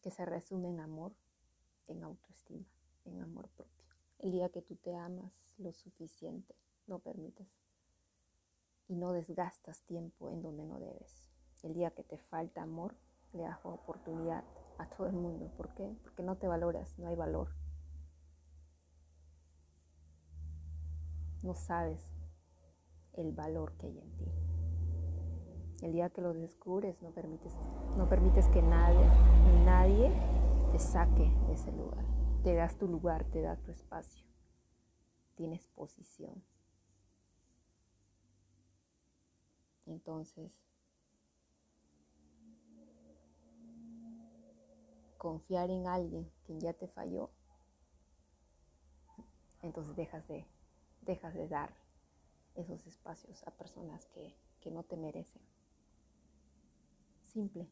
que 0.00 0.10
se 0.10 0.24
resume 0.24 0.70
en 0.70 0.80
amor 0.80 1.12
en 1.88 2.04
autoestima, 2.04 2.66
en 3.04 3.20
amor 3.20 3.48
propio. 3.48 3.84
El 4.18 4.32
día 4.32 4.48
que 4.50 4.62
tú 4.62 4.76
te 4.76 4.94
amas 4.94 5.32
lo 5.58 5.72
suficiente, 5.72 6.54
no 6.86 6.98
permites 6.98 7.48
y 8.88 8.96
no 8.96 9.12
desgastas 9.12 9.82
tiempo 9.82 10.30
en 10.30 10.42
donde 10.42 10.64
no 10.64 10.78
debes. 10.78 11.30
El 11.62 11.74
día 11.74 11.90
que 11.90 12.04
te 12.04 12.18
falta 12.18 12.62
amor, 12.62 12.94
le 13.32 13.42
das 13.42 13.58
oportunidad 13.64 14.44
a 14.78 14.88
todo 14.88 15.08
el 15.08 15.14
mundo. 15.14 15.50
¿Por 15.56 15.74
qué? 15.74 15.96
Porque 16.02 16.22
no 16.22 16.36
te 16.36 16.46
valoras, 16.46 16.98
no 16.98 17.08
hay 17.08 17.16
valor. 17.16 17.48
No 21.42 21.54
sabes 21.54 22.00
el 23.14 23.32
valor 23.32 23.76
que 23.78 23.86
hay 23.86 23.98
en 23.98 24.16
ti. 24.16 24.47
El 25.80 25.92
día 25.92 26.10
que 26.10 26.20
lo 26.20 26.34
descubres, 26.34 27.00
no 27.02 27.10
permites, 27.12 27.52
no 27.96 28.08
permites 28.08 28.48
que 28.48 28.60
nadie, 28.62 29.04
nadie 29.64 30.12
te 30.72 30.78
saque 30.80 31.30
de 31.46 31.52
ese 31.52 31.70
lugar. 31.70 32.04
Te 32.42 32.54
das 32.54 32.76
tu 32.76 32.88
lugar, 32.88 33.24
te 33.26 33.42
da 33.42 33.56
tu 33.56 33.70
espacio. 33.70 34.26
Tienes 35.36 35.68
posición. 35.68 36.42
Entonces, 39.86 40.52
confiar 45.16 45.70
en 45.70 45.86
alguien 45.86 46.28
quien 46.44 46.60
ya 46.60 46.72
te 46.72 46.88
falló, 46.88 47.30
entonces 49.62 49.94
dejas 49.96 50.26
de, 50.28 50.44
dejas 51.02 51.34
de 51.34 51.48
dar 51.48 51.72
esos 52.54 52.86
espacios 52.86 53.46
a 53.46 53.52
personas 53.52 54.06
que, 54.06 54.34
que 54.60 54.70
no 54.70 54.82
te 54.82 54.96
merecen. 54.96 55.42
Simple. 57.32 57.68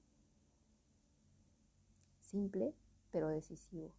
Simple 2.20 2.74
pero 3.10 3.28
decisivo. 3.28 3.90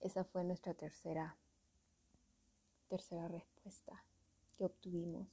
Esa 0.00 0.24
fue 0.24 0.44
nuestra 0.44 0.74
tercera, 0.74 1.38
tercera 2.88 3.28
respuesta 3.28 4.04
que 4.58 4.66
obtuvimos. 4.66 5.26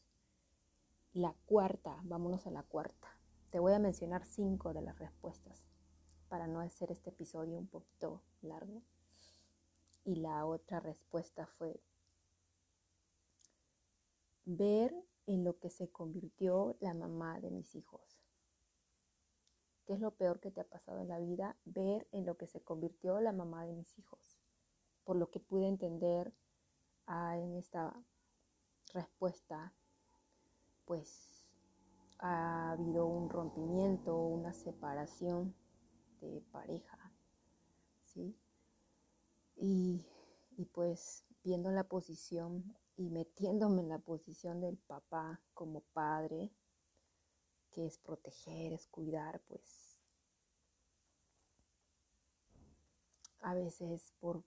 La 1.11 1.35
cuarta, 1.45 1.99
vámonos 2.03 2.47
a 2.47 2.51
la 2.51 2.63
cuarta. 2.63 3.09
Te 3.49 3.59
voy 3.59 3.73
a 3.73 3.79
mencionar 3.79 4.25
cinco 4.25 4.73
de 4.73 4.81
las 4.81 4.97
respuestas 4.97 5.65
para 6.29 6.47
no 6.47 6.61
hacer 6.61 6.93
este 6.93 7.09
episodio 7.09 7.57
un 7.57 7.67
poquito 7.67 8.23
largo. 8.41 8.81
Y 10.05 10.15
la 10.15 10.45
otra 10.45 10.79
respuesta 10.79 11.45
fue 11.45 11.81
ver 14.45 14.95
en 15.33 15.45
lo 15.45 15.57
que 15.59 15.69
se 15.69 15.89
convirtió 15.89 16.75
la 16.81 16.93
mamá 16.93 17.39
de 17.39 17.51
mis 17.51 17.73
hijos. 17.75 18.21
¿Qué 19.85 19.93
es 19.93 20.01
lo 20.01 20.11
peor 20.11 20.41
que 20.41 20.51
te 20.51 20.59
ha 20.59 20.67
pasado 20.67 20.99
en 20.99 21.07
la 21.07 21.19
vida? 21.19 21.57
Ver 21.63 22.05
en 22.11 22.25
lo 22.25 22.35
que 22.35 22.47
se 22.47 22.61
convirtió 22.61 23.21
la 23.21 23.31
mamá 23.31 23.65
de 23.65 23.73
mis 23.73 23.97
hijos. 23.97 24.41
Por 25.05 25.15
lo 25.15 25.31
que 25.31 25.39
pude 25.39 25.67
entender 25.67 26.33
ah, 27.07 27.37
en 27.37 27.55
esta 27.55 27.95
respuesta, 28.93 29.73
pues 30.85 31.47
ha 32.19 32.71
habido 32.73 33.05
un 33.05 33.29
rompimiento, 33.29 34.17
una 34.17 34.51
separación 34.51 35.55
de 36.19 36.41
pareja, 36.51 37.13
¿sí? 38.03 38.37
Y, 39.55 40.05
y 40.57 40.65
pues 40.65 41.25
viendo 41.41 41.71
la 41.71 41.85
posición 41.85 42.75
y 43.01 43.09
metiéndome 43.09 43.81
en 43.81 43.89
la 43.89 43.97
posición 43.97 44.61
del 44.61 44.77
papá 44.77 45.41
como 45.55 45.81
padre, 45.93 46.51
que 47.71 47.87
es 47.87 47.97
proteger, 47.97 48.73
es 48.73 48.87
cuidar, 48.87 49.41
pues 49.47 49.97
a 53.39 53.55
veces 53.55 54.13
por, 54.19 54.43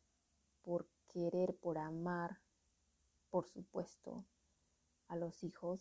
por 0.63 0.87
querer, 1.09 1.57
por 1.57 1.79
amar, 1.79 2.39
por 3.31 3.49
supuesto, 3.49 4.25
a 5.09 5.17
los 5.17 5.43
hijos, 5.43 5.81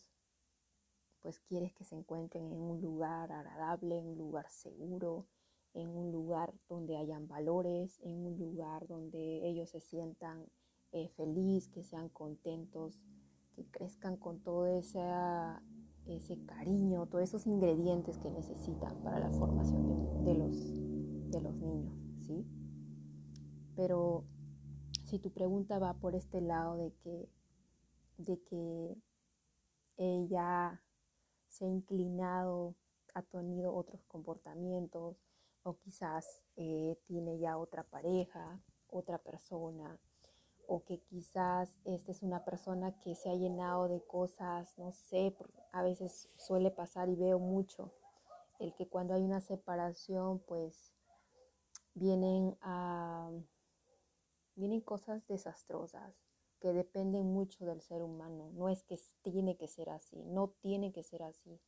pues 1.21 1.39
quieres 1.41 1.73
que 1.73 1.83
se 1.83 1.95
encuentren 1.95 2.51
en 2.51 2.59
un 2.59 2.81
lugar 2.81 3.31
agradable, 3.31 3.99
en 3.99 4.07
un 4.07 4.17
lugar 4.17 4.49
seguro, 4.49 5.27
en 5.75 5.89
un 5.89 6.11
lugar 6.11 6.53
donde 6.67 6.97
hayan 6.97 7.27
valores, 7.27 7.99
en 8.01 8.25
un 8.25 8.39
lugar 8.39 8.87
donde 8.87 9.47
ellos 9.47 9.69
se 9.69 9.79
sientan 9.79 10.49
eh, 10.93 11.09
felices, 11.17 11.69
que 11.69 11.83
sean 11.83 12.09
contentos, 12.09 13.01
que 13.55 13.65
crezcan 13.65 14.17
con 14.17 14.39
toda 14.39 14.71
esa 14.77 15.61
ese 16.05 16.37
cariño, 16.45 17.05
todos 17.07 17.23
esos 17.23 17.47
ingredientes 17.47 18.17
que 18.17 18.29
necesitan 18.29 19.01
para 19.03 19.19
la 19.19 19.31
formación 19.31 20.23
de, 20.25 20.33
los, 20.35 21.31
de 21.31 21.41
los 21.41 21.55
niños, 21.55 21.97
¿sí? 22.19 22.45
Pero 23.75 24.25
si 25.05 25.19
tu 25.19 25.31
pregunta 25.31 25.79
va 25.79 25.93
por 25.93 26.15
este 26.15 26.41
lado 26.41 26.75
de 26.77 26.91
que, 27.03 27.29
de 28.17 28.41
que 28.43 28.97
ella 29.97 30.81
se 31.47 31.65
ha 31.65 31.69
inclinado, 31.69 32.75
ha 33.13 33.21
tenido 33.21 33.73
otros 33.73 34.03
comportamientos 34.05 35.17
o 35.63 35.77
quizás 35.77 36.43
eh, 36.57 36.97
tiene 37.05 37.39
ya 37.39 37.57
otra 37.57 37.83
pareja, 37.83 38.61
otra 38.87 39.19
persona 39.19 39.97
o 40.67 40.83
que 40.83 40.99
quizás 41.01 41.75
esta 41.85 42.11
es 42.11 42.23
una 42.23 42.43
persona 42.45 42.97
que 42.99 43.15
se 43.15 43.29
ha 43.29 43.35
llenado 43.35 43.87
de 43.87 44.01
cosas, 44.01 44.77
no 44.77 44.91
sé, 44.91 45.35
a 45.71 45.83
veces 45.83 46.29
suele 46.37 46.71
pasar 46.71 47.09
y 47.09 47.15
veo 47.15 47.39
mucho 47.39 47.91
el 48.59 48.73
que 48.75 48.87
cuando 48.87 49.13
hay 49.13 49.23
una 49.23 49.41
separación 49.41 50.39
pues 50.39 50.93
vienen 51.93 52.57
a 52.61 53.29
vienen 54.55 54.81
cosas 54.81 55.27
desastrosas 55.27 56.15
que 56.59 56.73
dependen 56.73 57.25
mucho 57.25 57.65
del 57.65 57.81
ser 57.81 58.03
humano. 58.03 58.49
No 58.53 58.69
es 58.69 58.83
que 58.83 58.97
tiene 59.21 59.57
que 59.57 59.67
ser 59.67 59.89
así, 59.89 60.23
no 60.23 60.49
tiene 60.61 60.93
que 60.93 61.03
ser 61.03 61.23
así, 61.23 61.59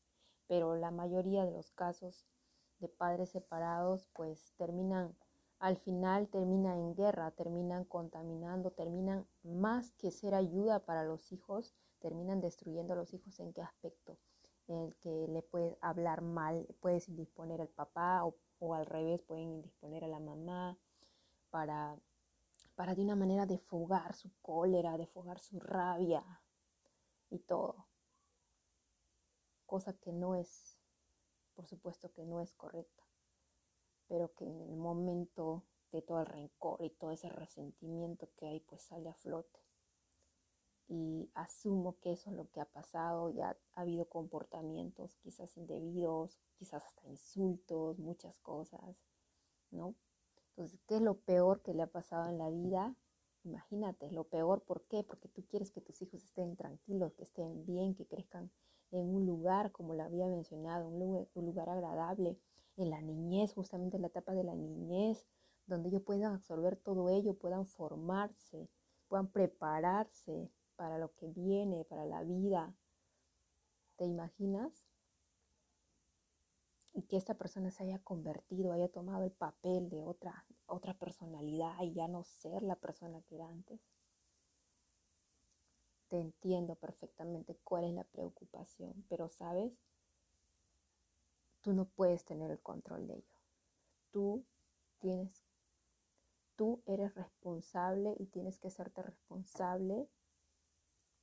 pero 0.48 0.76
la 0.76 0.92
mayoría 0.92 1.46
de 1.46 1.52
los 1.52 1.72
casos 1.72 2.26
de 2.80 2.88
padres 2.88 3.32
separados 3.32 4.08
pues 4.14 4.54
terminan 4.58 5.18
al 5.60 5.78
final 5.78 6.28
termina 6.28 6.76
en 6.76 6.96
guerra, 6.96 7.32
terminan 7.32 7.86
contaminando, 7.86 8.72
terminan 8.72 9.26
más 9.44 9.92
que 9.94 10.12
ser 10.12 10.36
ayuda 10.36 10.80
para 10.86 11.04
los 11.04 11.32
hijos, 11.32 11.74
terminan 12.00 12.42
destruyendo 12.42 12.94
a 12.94 12.98
los 12.98 13.14
hijos 13.14 13.40
en 13.40 13.54
qué 13.54 13.62
aspecto, 13.62 14.18
en 14.68 14.80
el 14.80 14.96
que 14.98 15.28
le 15.30 15.42
puedes 15.42 15.78
hablar 15.82 16.22
mal, 16.22 16.68
puedes 16.82 17.08
indisponer 17.08 17.62
al 17.62 17.70
papá 17.70 18.24
o, 18.26 18.74
al 18.74 18.86
revés, 18.86 19.22
pueden 19.22 19.46
indisponer 19.46 20.04
a 20.04 20.08
la 20.08 20.20
mamá 20.20 20.78
para, 21.50 21.98
para 22.76 22.94
de 22.94 23.02
una 23.02 23.16
manera 23.16 23.46
defogar 23.46 24.14
su 24.14 24.32
cólera, 24.42 24.98
defogar 24.98 25.40
su 25.40 25.60
rabia 25.60 26.24
y 27.30 27.40
todo. 27.40 27.88
Cosa 29.66 29.94
que 29.94 30.12
no 30.12 30.36
es, 30.36 30.78
por 31.54 31.66
supuesto 31.66 32.12
que 32.12 32.26
no 32.26 32.42
es 32.42 32.54
correcta 32.54 33.05
pero 34.08 34.34
que 34.34 34.46
en 34.46 34.62
el 34.62 34.76
momento 34.76 35.64
de 35.92 36.02
todo 36.02 36.20
el 36.20 36.26
rencor 36.26 36.84
y 36.84 36.90
todo 36.90 37.12
ese 37.12 37.30
resentimiento 37.30 38.30
que 38.36 38.48
hay, 38.48 38.60
pues 38.60 38.82
sale 38.82 39.10
a 39.10 39.14
flote. 39.14 39.60
Y 40.88 41.32
asumo 41.34 41.98
que 42.00 42.12
eso 42.12 42.30
es 42.30 42.36
lo 42.36 42.50
que 42.52 42.62
ha 42.62 42.66
pasado, 42.66 43.30
ya 43.32 43.58
ha 43.74 43.82
habido 43.82 44.06
comportamientos 44.06 45.16
quizás 45.18 45.58
indebidos, 45.58 46.38
quizás 46.58 46.86
hasta 46.86 47.08
insultos, 47.08 47.98
muchas 47.98 48.38
cosas, 48.40 48.96
¿no? 49.72 49.96
Entonces, 50.50 50.80
¿qué 50.88 50.98
es 50.98 51.02
lo 51.02 51.16
peor 51.16 51.62
que 51.62 51.74
le 51.74 51.82
ha 51.82 51.88
pasado 51.88 52.30
en 52.30 52.38
la 52.38 52.50
vida? 52.50 52.96
Imagínate, 53.44 54.12
lo 54.12 54.26
peor, 54.26 54.62
¿por 54.62 54.84
qué? 54.84 55.04
Porque 55.04 55.28
tú 55.28 55.44
quieres 55.48 55.72
que 55.72 55.82
tus 55.82 56.02
hijos 56.02 56.24
estén 56.24 56.56
tranquilos, 56.56 57.14
que 57.14 57.24
estén 57.24 57.66
bien, 57.66 57.96
que 57.96 58.06
crezcan 58.06 58.52
en 58.92 59.14
un 59.14 59.26
lugar, 59.26 59.72
como 59.72 59.94
le 59.94 60.04
había 60.04 60.28
mencionado, 60.28 60.88
un 60.88 61.46
lugar 61.46 61.70
agradable, 61.70 62.38
en 62.78 62.90
la 62.90 63.02
niñez, 63.02 63.54
justamente 63.54 63.98
en 63.98 64.02
la 64.02 64.08
etapa 64.08 64.34
de 64.34 64.44
la 64.44 64.56
niñez, 64.56 65.26
donde 65.66 65.90
ellos 65.90 66.04
puedan 66.04 66.34
absorber 66.34 66.76
todo 66.76 67.10
ello, 67.10 67.34
puedan 67.38 67.66
formarse, 67.66 68.70
puedan 69.08 69.28
prepararse 69.28 70.52
para 70.76 70.98
lo 70.98 71.14
que 71.16 71.28
viene, 71.28 71.86
para 71.86 72.06
la 72.06 72.24
vida. 72.24 72.76
¿Te 73.98 74.06
imaginas? 74.06 74.86
Y 76.94 77.04
que 77.04 77.18
esta 77.18 77.36
persona 77.36 77.72
se 77.72 77.84
haya 77.84 78.00
convertido, 78.00 78.72
haya 78.72 78.90
tomado 78.90 79.24
el 79.24 79.32
papel 79.32 79.90
de 79.90 80.02
otra, 80.02 80.46
otra 80.66 80.94
personalidad 80.94 81.82
y 81.82 81.94
ya 81.94 82.08
no 82.08 82.24
ser 82.24 82.64
la 82.64 82.76
persona 82.76 83.22
que 83.24 83.36
era 83.36 83.48
antes. 83.48 83.82
Te 86.08 86.20
entiendo 86.20 86.76
perfectamente 86.76 87.58
cuál 87.64 87.86
es 87.86 87.94
la 87.94 88.04
preocupación, 88.04 89.06
pero 89.10 89.28
sabes, 89.28 89.74
tú 91.66 91.74
no 91.74 91.86
puedes 91.86 92.24
tener 92.26 92.52
el 92.52 92.62
control 92.62 93.08
de 93.08 93.16
ello. 93.16 93.40
Tú 94.12 94.46
tienes, 95.00 95.44
tú 96.56 96.84
eres 96.86 97.16
responsable 97.16 98.16
y 98.20 98.28
tienes 98.28 98.60
que 98.60 98.70
serte 98.70 99.02
responsable 99.02 100.08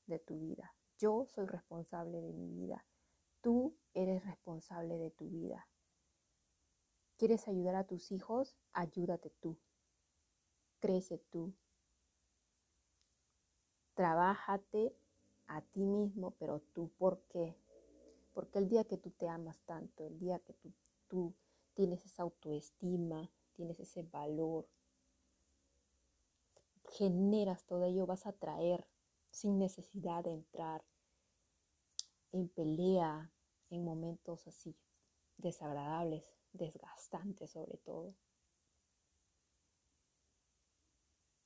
de 0.07 0.19
tu 0.19 0.41
vida. 0.41 0.75
Yo 0.99 1.27
soy 1.27 1.47
responsable 1.47 2.21
de 2.21 2.33
mi 2.33 2.49
vida. 2.49 2.85
Tú 3.41 3.77
eres 3.95 4.25
responsable 4.25 4.99
de 4.99 5.13
tu 5.13 5.29
vida. 5.29 5.69
¿Quieres 7.19 7.47
ayudar 7.47 7.77
a 7.77 7.87
tus 7.87 8.11
hijos? 8.11 8.57
Ayúdate 8.73 9.31
tú. 9.39 9.57
Crece 10.81 11.19
tú. 11.31 11.55
Trabájate 13.95 14.93
a 15.47 15.61
ti 15.61 15.85
mismo, 15.85 16.33
pero 16.33 16.59
tú, 16.73 16.91
¿por 16.99 17.23
qué? 17.29 17.62
Porque 18.33 18.59
el 18.59 18.68
día 18.68 18.85
que 18.85 18.97
tú 18.97 19.11
te 19.11 19.29
amas 19.29 19.61
tanto, 19.64 20.07
el 20.07 20.18
día 20.18 20.38
que 20.38 20.55
tú, 20.55 20.73
tú 21.09 21.35
tienes 21.75 22.05
esa 22.07 22.23
autoestima, 22.23 23.31
tienes 23.55 23.81
ese 23.81 24.03
valor, 24.03 24.66
generas 26.90 27.64
todo 27.64 27.85
ello, 27.85 28.07
vas 28.07 28.27
a 28.27 28.33
traer 28.33 28.87
sin 29.31 29.59
necesidad 29.59 30.25
de 30.25 30.33
entrar 30.33 30.85
en 32.33 32.49
pelea, 32.49 33.33
en 33.71 33.85
momentos 33.85 34.47
así 34.47 34.77
desagradables, 35.38 36.35
desgastantes 36.53 37.51
sobre 37.51 37.79
todo. 37.79 38.14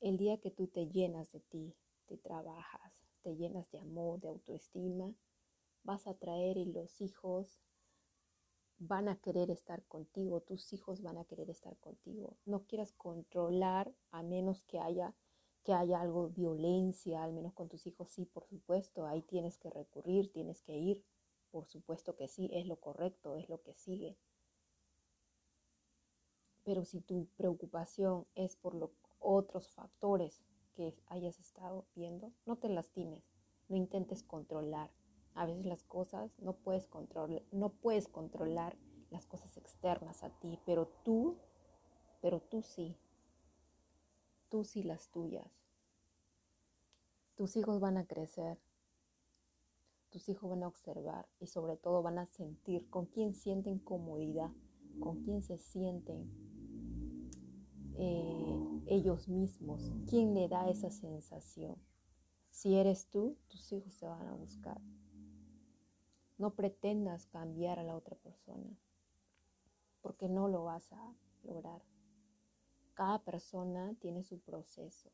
El 0.01 0.19
día 0.19 0.39
que 0.39 0.51
tú 0.51 0.67
te 0.67 0.87
llenas 0.87 1.31
de 1.33 1.41
ti, 1.41 1.75
te 2.07 2.17
trabajas, 2.17 2.93
te 3.23 3.35
llenas 3.35 3.71
de 3.71 3.79
amor, 3.79 4.21
de 4.21 4.29
autoestima, 4.29 5.13
vas 5.87 6.07
a 6.07 6.15
traer 6.15 6.59
y 6.59 6.67
los 6.67 7.01
hijos 7.01 7.59
van 8.79 9.09
a 9.09 9.17
querer 9.17 9.51
estar 9.51 9.83
contigo, 9.87 10.43
tus 10.43 10.73
hijos 10.73 11.01
van 11.01 11.17
a 11.17 11.25
querer 11.25 11.49
estar 11.49 11.77
contigo. 11.79 12.37
No 12.45 12.65
quieras 12.67 12.93
controlar 12.93 13.95
a 14.11 14.23
menos 14.23 14.63
que 14.65 14.79
haya 14.79 15.15
que 15.65 15.73
haya 15.73 16.01
algo 16.01 16.29
violencia, 16.29 17.25
al 17.25 17.33
menos 17.33 17.53
con 17.53 17.69
tus 17.69 17.89
hijos 17.89 18.09
sí, 18.09 18.25
por 18.25 18.47
supuesto, 18.47 19.05
ahí 19.05 19.23
tienes 19.23 19.59
que 19.59 19.69
recurrir, 19.69 20.31
tienes 20.31 20.63
que 20.63 20.77
ir. 20.77 21.05
Por 21.51 21.67
supuesto 21.67 22.15
que 22.15 22.29
sí, 22.29 22.49
es 22.53 22.67
lo 22.69 22.77
correcto, 22.77 23.35
es 23.35 23.49
lo 23.49 23.61
que 23.63 23.75
sigue. 23.75 24.17
Pero 26.63 26.85
si 26.85 27.01
tu 27.01 27.27
preocupación 27.37 28.29
es 28.37 28.55
por 28.55 28.77
los 28.77 28.93
otros 29.19 29.69
factores 29.69 30.41
que 30.77 30.95
hayas 31.09 31.41
estado 31.41 31.85
viendo, 31.97 32.33
no 32.45 32.55
te 32.59 32.69
lastimes, 32.69 33.25
no 33.69 33.75
intentes 33.75 34.23
controlar, 34.23 34.93
a 35.37 35.47
veces 35.47 35.67
las 35.67 35.85
cosas 35.85 36.33
no 36.39 36.55
puedes 36.55 36.87
controlar, 36.87 37.43
no 37.53 37.69
puedes 37.69 38.09
controlar 38.09 38.77
las 39.11 39.27
cosas 39.27 39.57
externas 39.57 40.25
a 40.25 40.31
ti, 40.31 40.59
pero 40.65 40.89
tú, 41.05 41.37
pero 42.21 42.41
tú 42.41 42.63
sí. 42.63 42.97
Tú 44.49 44.65
sí 44.65 44.83
las 44.83 45.11
tuyas. 45.11 45.51
Tus 47.37 47.57
hijos 47.57 47.81
van 47.81 47.99
a 47.99 48.07
crecer. 48.07 48.59
Tus 50.11 50.29
hijos 50.31 50.49
van 50.49 50.63
a 50.63 50.69
observar 50.69 51.29
y 51.39 51.49
sobre 51.49 51.77
todo 51.77 52.03
van 52.03 52.19
a 52.19 52.27
sentir 52.27 52.89
con 52.89 53.07
quién 53.07 53.35
sienten 53.35 53.79
comodidad, 53.79 54.51
con 55.01 55.23
quién 55.23 55.43
se 55.43 55.59
sienten 55.59 56.31
eh, 57.99 58.83
ellos 58.87 59.29
mismos, 59.29 59.93
quién 60.09 60.33
le 60.33 60.49
da 60.49 60.71
esa 60.71 60.91
sensación. 60.91 61.77
Si 62.51 62.77
eres 62.77 63.09
tú, 63.11 63.37
tus 63.49 63.71
hijos 63.73 63.93
se 63.93 64.07
van 64.07 64.27
a 64.29 64.35
buscar. 64.35 64.81
No 66.39 66.55
pretendas 66.55 67.27
cambiar 67.27 67.79
a 67.79 67.83
la 67.83 67.97
otra 67.97 68.17
persona, 68.17 68.79
porque 70.03 70.29
no 70.29 70.49
lo 70.49 70.65
vas 70.65 70.93
a 70.93 71.15
lograr. 71.45 71.83
Cada 72.95 73.23
persona 73.25 73.95
tiene 74.01 74.23
su 74.23 74.41
proceso. 74.41 75.11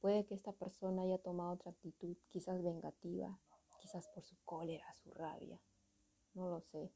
Puede 0.00 0.26
que 0.26 0.34
esta 0.34 0.52
persona 0.52 1.02
haya 1.02 1.18
tomado 1.18 1.52
otra 1.52 1.70
actitud, 1.70 2.16
quizás 2.28 2.62
vengativa, 2.62 3.38
quizás 3.80 4.08
por 4.08 4.24
su 4.24 4.36
cólera, 4.44 4.92
su 4.94 5.10
rabia. 5.12 5.60
No 6.34 6.48
lo 6.50 6.60
sé. 6.60 6.92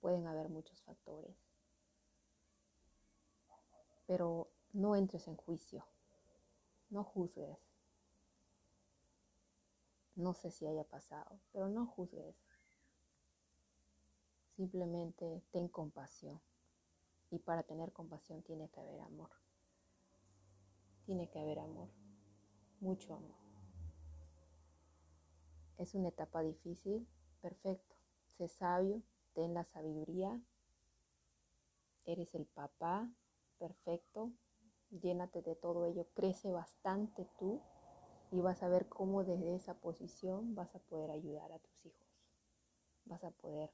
Pueden 0.00 0.26
haber 0.26 0.50
muchos 0.50 0.82
factores. 0.82 1.36
Pero 4.06 4.50
no 4.72 4.96
entres 4.96 5.26
en 5.28 5.36
juicio. 5.36 5.86
No 6.90 7.04
juzgues. 7.04 7.73
No 10.16 10.32
sé 10.32 10.50
si 10.50 10.66
haya 10.66 10.84
pasado, 10.84 11.40
pero 11.52 11.68
no 11.68 11.86
juzgues. 11.86 12.36
Simplemente 14.56 15.42
ten 15.50 15.68
compasión. 15.68 16.40
Y 17.30 17.40
para 17.40 17.64
tener 17.64 17.92
compasión 17.92 18.42
tiene 18.42 18.68
que 18.68 18.80
haber 18.80 19.00
amor. 19.00 19.30
Tiene 21.04 21.28
que 21.28 21.40
haber 21.40 21.58
amor. 21.58 21.88
Mucho 22.80 23.14
amor. 23.14 23.36
Es 25.78 25.94
una 25.96 26.08
etapa 26.10 26.42
difícil. 26.42 27.08
Perfecto. 27.40 27.96
Sé 28.38 28.46
sabio. 28.46 29.02
Ten 29.34 29.52
la 29.52 29.64
sabiduría. 29.64 30.40
Eres 32.04 32.34
el 32.36 32.46
papá. 32.46 33.10
Perfecto. 33.58 34.30
Llénate 34.90 35.42
de 35.42 35.56
todo 35.56 35.86
ello. 35.86 36.06
Crece 36.14 36.52
bastante 36.52 37.26
tú 37.40 37.60
y 38.34 38.40
vas 38.40 38.64
a 38.64 38.68
ver 38.68 38.88
cómo 38.88 39.22
desde 39.22 39.54
esa 39.54 39.74
posición 39.74 40.56
vas 40.56 40.74
a 40.74 40.80
poder 40.80 41.12
ayudar 41.12 41.52
a 41.52 41.58
tus 41.60 41.86
hijos. 41.86 42.08
Vas 43.04 43.22
a 43.22 43.30
poder 43.30 43.72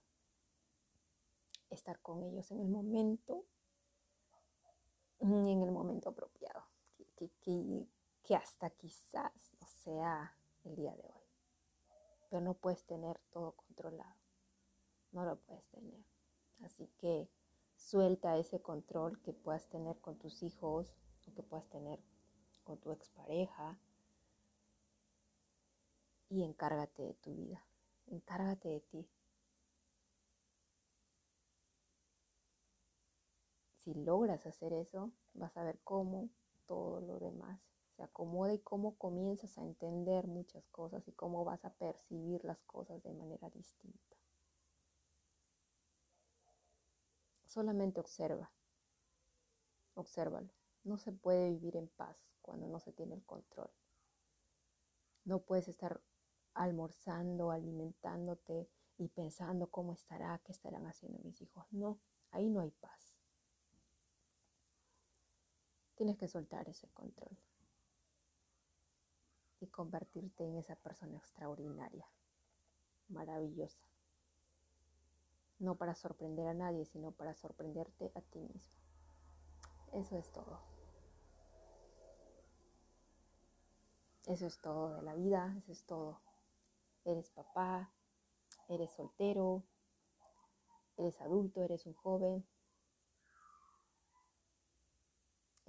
estar 1.70 1.98
con 2.00 2.22
ellos 2.22 2.50
en 2.50 2.60
el 2.60 2.68
momento, 2.68 3.46
en 5.20 5.62
el 5.62 5.72
momento 5.72 6.10
apropiado, 6.10 6.62
que, 7.16 7.88
que 8.22 8.36
hasta 8.36 8.68
quizás 8.68 9.32
no 9.58 9.66
sea 9.66 10.36
el 10.64 10.76
día 10.76 10.94
de 10.94 11.04
hoy. 11.04 11.24
Pero 12.28 12.42
no 12.42 12.52
puedes 12.52 12.84
tener 12.84 13.18
todo 13.30 13.52
controlado. 13.52 14.20
No 15.12 15.24
lo 15.24 15.36
puedes 15.40 15.64
tener. 15.70 16.04
Así 16.62 16.86
que 16.98 17.30
suelta 17.76 18.36
ese 18.36 18.60
control 18.60 19.22
que 19.22 19.32
puedas 19.32 19.66
tener 19.70 19.98
con 20.00 20.18
tus 20.18 20.42
hijos 20.42 20.94
o 21.26 21.32
que 21.32 21.42
puedas 21.42 21.66
tener 21.70 21.98
con 22.62 22.76
tu 22.76 22.92
expareja 22.92 23.80
y 26.30 26.44
encárgate 26.44 27.02
de 27.02 27.14
tu 27.14 27.34
vida. 27.34 27.62
Encárgate 28.06 28.68
de 28.68 28.80
ti. 28.80 29.08
Si 33.78 33.94
logras 33.94 34.46
hacer 34.46 34.72
eso, 34.72 35.10
vas 35.34 35.56
a 35.56 35.64
ver 35.64 35.80
cómo 35.82 36.30
todo 36.66 37.00
lo 37.00 37.18
demás 37.18 37.60
se 37.96 38.04
acomoda 38.04 38.54
y 38.54 38.60
cómo 38.60 38.96
comienzas 38.96 39.58
a 39.58 39.62
entender 39.62 40.26
muchas 40.26 40.66
cosas 40.68 41.06
y 41.08 41.12
cómo 41.12 41.44
vas 41.44 41.64
a 41.64 41.74
percibir 41.74 42.44
las 42.44 42.62
cosas 42.62 43.02
de 43.02 43.12
manera 43.12 43.50
distinta. 43.50 44.16
Solamente 47.46 47.98
observa. 47.98 48.52
Obsérvalo. 49.94 50.50
No 50.84 50.98
se 50.98 51.10
puede 51.10 51.50
vivir 51.50 51.76
en 51.76 51.88
paz 51.88 52.22
cuando 52.40 52.68
no 52.68 52.78
se 52.78 52.92
tiene 52.92 53.16
el 53.16 53.24
control. 53.24 53.70
No 55.24 55.40
puedes 55.40 55.68
estar 55.68 56.00
almorzando, 56.54 57.50
alimentándote 57.50 58.68
y 58.98 59.08
pensando 59.08 59.68
cómo 59.68 59.92
estará, 59.94 60.40
qué 60.44 60.52
estarán 60.52 60.86
haciendo 60.86 61.18
mis 61.20 61.40
hijos. 61.40 61.64
No, 61.70 61.98
ahí 62.30 62.48
no 62.48 62.60
hay 62.60 62.70
paz. 62.70 63.14
Tienes 65.94 66.16
que 66.16 66.28
soltar 66.28 66.68
ese 66.68 66.88
control 66.88 67.36
y 69.60 69.66
convertirte 69.66 70.44
en 70.44 70.56
esa 70.56 70.74
persona 70.76 71.18
extraordinaria, 71.18 72.06
maravillosa. 73.08 73.82
No 75.58 75.76
para 75.76 75.94
sorprender 75.94 76.46
a 76.46 76.54
nadie, 76.54 76.86
sino 76.86 77.12
para 77.12 77.34
sorprenderte 77.34 78.10
a 78.14 78.22
ti 78.22 78.40
mismo. 78.40 78.80
Eso 79.92 80.16
es 80.16 80.32
todo. 80.32 80.58
Eso 84.26 84.46
es 84.46 84.58
todo 84.60 84.94
de 84.94 85.02
la 85.02 85.14
vida, 85.14 85.54
eso 85.58 85.72
es 85.72 85.84
todo. 85.84 86.20
Eres 87.04 87.30
papá, 87.30 87.92
eres 88.68 88.92
soltero, 88.92 89.64
eres 90.96 91.20
adulto, 91.20 91.62
eres 91.62 91.86
un 91.86 91.94
joven, 91.94 92.46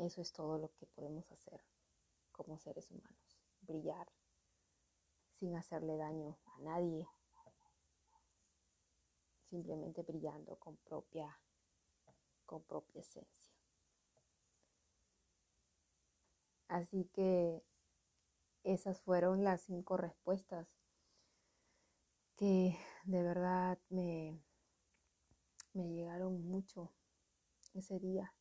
Eso 0.02 0.20
es 0.20 0.34
todo 0.34 0.58
lo 0.58 0.74
que 0.74 0.88
podemos 0.88 1.32
hacer 1.32 1.62
como 2.32 2.58
seres 2.58 2.90
humanos. 2.90 3.40
Brillar 3.62 4.12
sin 5.40 5.56
hacerle 5.56 5.96
daño 5.96 6.40
a 6.46 6.60
nadie. 6.62 7.08
Simplemente 9.52 10.02
brillando 10.02 10.56
con 10.56 10.78
propia, 10.78 11.40
con 12.48 12.64
propia 12.64 13.02
esencia. 13.02 13.54
Así 16.68 17.06
que 17.14 17.64
esas 18.64 19.02
fueron 19.02 19.44
las 19.44 19.62
cinco 19.62 19.98
respuestas 19.98 20.81
que 22.42 22.76
de 23.04 23.22
verdad 23.22 23.78
me, 23.90 24.42
me 25.74 25.88
llegaron 25.90 26.44
mucho 26.44 26.92
ese 27.76 28.00
día 28.00 28.34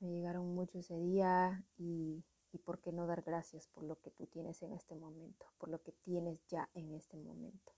me 0.00 0.08
llegaron 0.10 0.52
mucho 0.52 0.80
ese 0.80 0.98
día 0.98 1.64
y, 1.76 2.24
y 2.50 2.58
por 2.58 2.80
qué 2.80 2.90
no 2.90 3.06
dar 3.06 3.22
gracias 3.22 3.68
por 3.68 3.84
lo 3.84 4.00
que 4.00 4.10
tú 4.10 4.26
tienes 4.26 4.60
en 4.62 4.72
este 4.72 4.96
momento, 4.96 5.46
por 5.58 5.68
lo 5.68 5.80
que 5.80 5.92
tienes 5.92 6.44
ya 6.48 6.68
en 6.74 6.92
este 6.92 7.16
momento. 7.16 7.72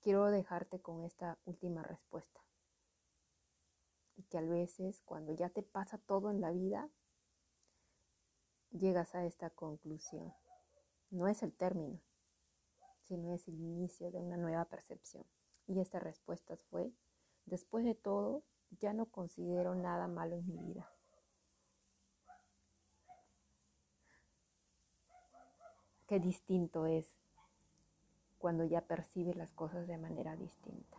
Quiero 0.00 0.30
dejarte 0.30 0.80
con 0.80 1.04
esta 1.04 1.38
última 1.44 1.82
respuesta. 1.82 2.40
Y 4.16 4.22
que 4.22 4.38
a 4.38 4.42
veces 4.42 5.02
cuando 5.04 5.34
ya 5.34 5.50
te 5.50 5.62
pasa 5.62 5.98
todo 5.98 6.30
en 6.30 6.40
la 6.40 6.52
vida, 6.52 6.88
llegas 8.70 9.14
a 9.14 9.26
esta 9.26 9.50
conclusión. 9.50 10.32
No 11.10 11.26
es 11.26 11.42
el 11.42 11.52
término, 11.52 12.00
sino 13.02 13.32
es 13.34 13.48
el 13.48 13.60
inicio 13.60 14.10
de 14.12 14.18
una 14.18 14.36
nueva 14.36 14.64
percepción. 14.66 15.24
Y 15.66 15.80
esta 15.80 15.98
respuesta 15.98 16.56
fue, 16.70 16.92
después 17.46 17.84
de 17.84 17.94
todo, 17.94 18.44
ya 18.78 18.92
no 18.92 19.06
considero 19.06 19.74
nada 19.74 20.06
malo 20.06 20.36
en 20.36 20.46
mi 20.46 20.56
vida. 20.58 20.88
Qué 26.06 26.18
distinto 26.18 26.86
es 26.86 27.12
cuando 28.38 28.64
ya 28.64 28.80
percibes 28.80 29.36
las 29.36 29.52
cosas 29.52 29.86
de 29.86 29.98
manera 29.98 30.36
distinta. 30.36 30.96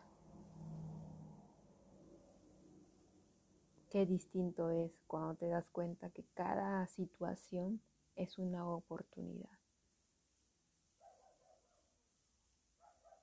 Qué 3.90 4.06
distinto 4.06 4.70
es 4.70 4.92
cuando 5.08 5.36
te 5.36 5.50
das 5.50 5.68
cuenta 5.70 6.10
que 6.12 6.24
cada 6.34 6.88
situación 6.88 7.82
es 8.16 8.38
una 8.38 8.66
oportunidad. 8.70 9.61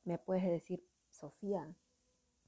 Me 0.08 0.16
puedes 0.16 0.44
decir, 0.44 0.82
Sofía, 1.10 1.76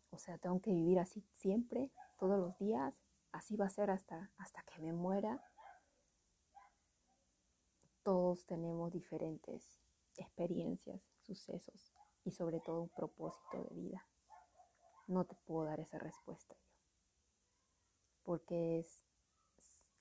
o 0.09 0.17
sea, 0.17 0.39
tengo 0.39 0.63
que 0.63 0.71
vivir 0.71 0.99
así 0.99 1.21
siempre, 1.35 1.91
todos 2.19 2.41
los 2.41 2.57
días. 2.57 2.95
Así 3.33 3.55
va 3.55 3.67
a 3.67 3.69
ser 3.69 3.91
hasta, 3.91 4.33
hasta 4.39 4.63
que 4.63 4.81
me 4.81 4.95
muera. 4.95 5.45
Todos 8.03 8.47
tenemos 8.47 8.91
diferentes 8.91 9.79
experiencias, 10.17 11.03
sucesos 11.21 11.93
y 12.25 12.31
sobre 12.31 12.61
todo 12.61 12.81
un 12.81 12.89
propósito 12.89 13.63
de 13.65 13.75
vida. 13.75 14.09
No 15.07 15.27
te 15.27 15.37
puedo 15.45 15.67
dar 15.67 15.81
esa 15.81 15.99
respuesta 15.99 16.55
yo. 16.55 16.71
Porque 18.23 18.79
es, 18.79 19.07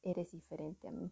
eres 0.01 0.31
diferente 0.31 0.87
a 0.87 0.91
mí. 0.91 1.11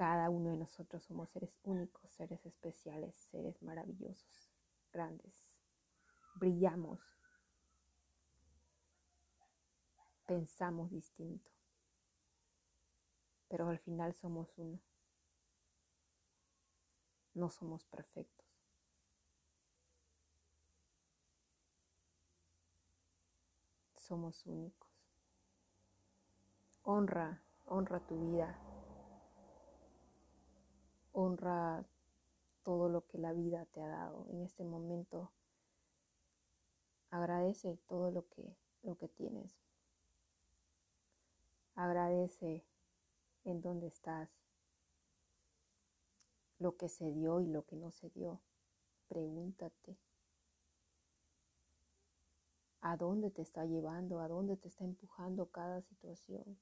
Cada 0.00 0.30
uno 0.30 0.48
de 0.48 0.56
nosotros 0.56 1.02
somos 1.04 1.28
seres 1.28 1.60
únicos, 1.62 2.10
seres 2.12 2.46
especiales, 2.46 3.14
seres 3.14 3.62
maravillosos 3.62 4.50
grandes. 4.90 5.44
Brillamos. 6.36 6.98
Pensamos 10.24 10.90
distinto. 10.90 11.50
Pero 13.48 13.68
al 13.68 13.78
final 13.78 14.14
somos 14.14 14.56
uno. 14.56 14.80
No 17.34 17.50
somos 17.50 17.84
perfectos. 17.84 18.48
Somos 23.96 24.46
únicos. 24.46 24.88
Honra, 26.84 27.42
honra 27.66 28.00
tu 28.06 28.18
vida. 28.18 28.69
Honra 31.22 31.84
todo 32.62 32.88
lo 32.88 33.06
que 33.06 33.18
la 33.18 33.34
vida 33.34 33.66
te 33.66 33.82
ha 33.82 33.88
dado 33.88 34.26
en 34.30 34.40
este 34.40 34.64
momento. 34.64 35.30
Agradece 37.10 37.76
todo 37.88 38.10
lo 38.10 38.26
que, 38.30 38.56
lo 38.82 38.96
que 38.96 39.08
tienes. 39.08 39.54
Agradece 41.74 42.64
en 43.44 43.60
dónde 43.60 43.88
estás, 43.88 44.30
lo 46.58 46.78
que 46.78 46.88
se 46.88 47.10
dio 47.12 47.40
y 47.40 47.48
lo 47.48 47.66
que 47.66 47.76
no 47.76 47.90
se 47.90 48.08
dio. 48.08 48.40
Pregúntate. 49.08 49.98
¿A 52.80 52.96
dónde 52.96 53.30
te 53.30 53.42
está 53.42 53.66
llevando? 53.66 54.20
¿A 54.20 54.28
dónde 54.28 54.56
te 54.56 54.68
está 54.68 54.84
empujando 54.84 55.50
cada 55.50 55.82
situación? 55.82 56.58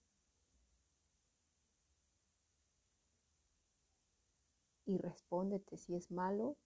Y 4.88 4.96
respóndete 4.96 5.77
si 5.77 5.94
es 5.94 6.11
malo 6.11 6.57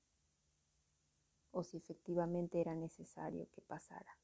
o 1.50 1.64
si 1.64 1.76
efectivamente 1.76 2.60
era 2.60 2.74
necesario 2.74 3.48
que 3.50 3.60
pasara. 3.60 4.16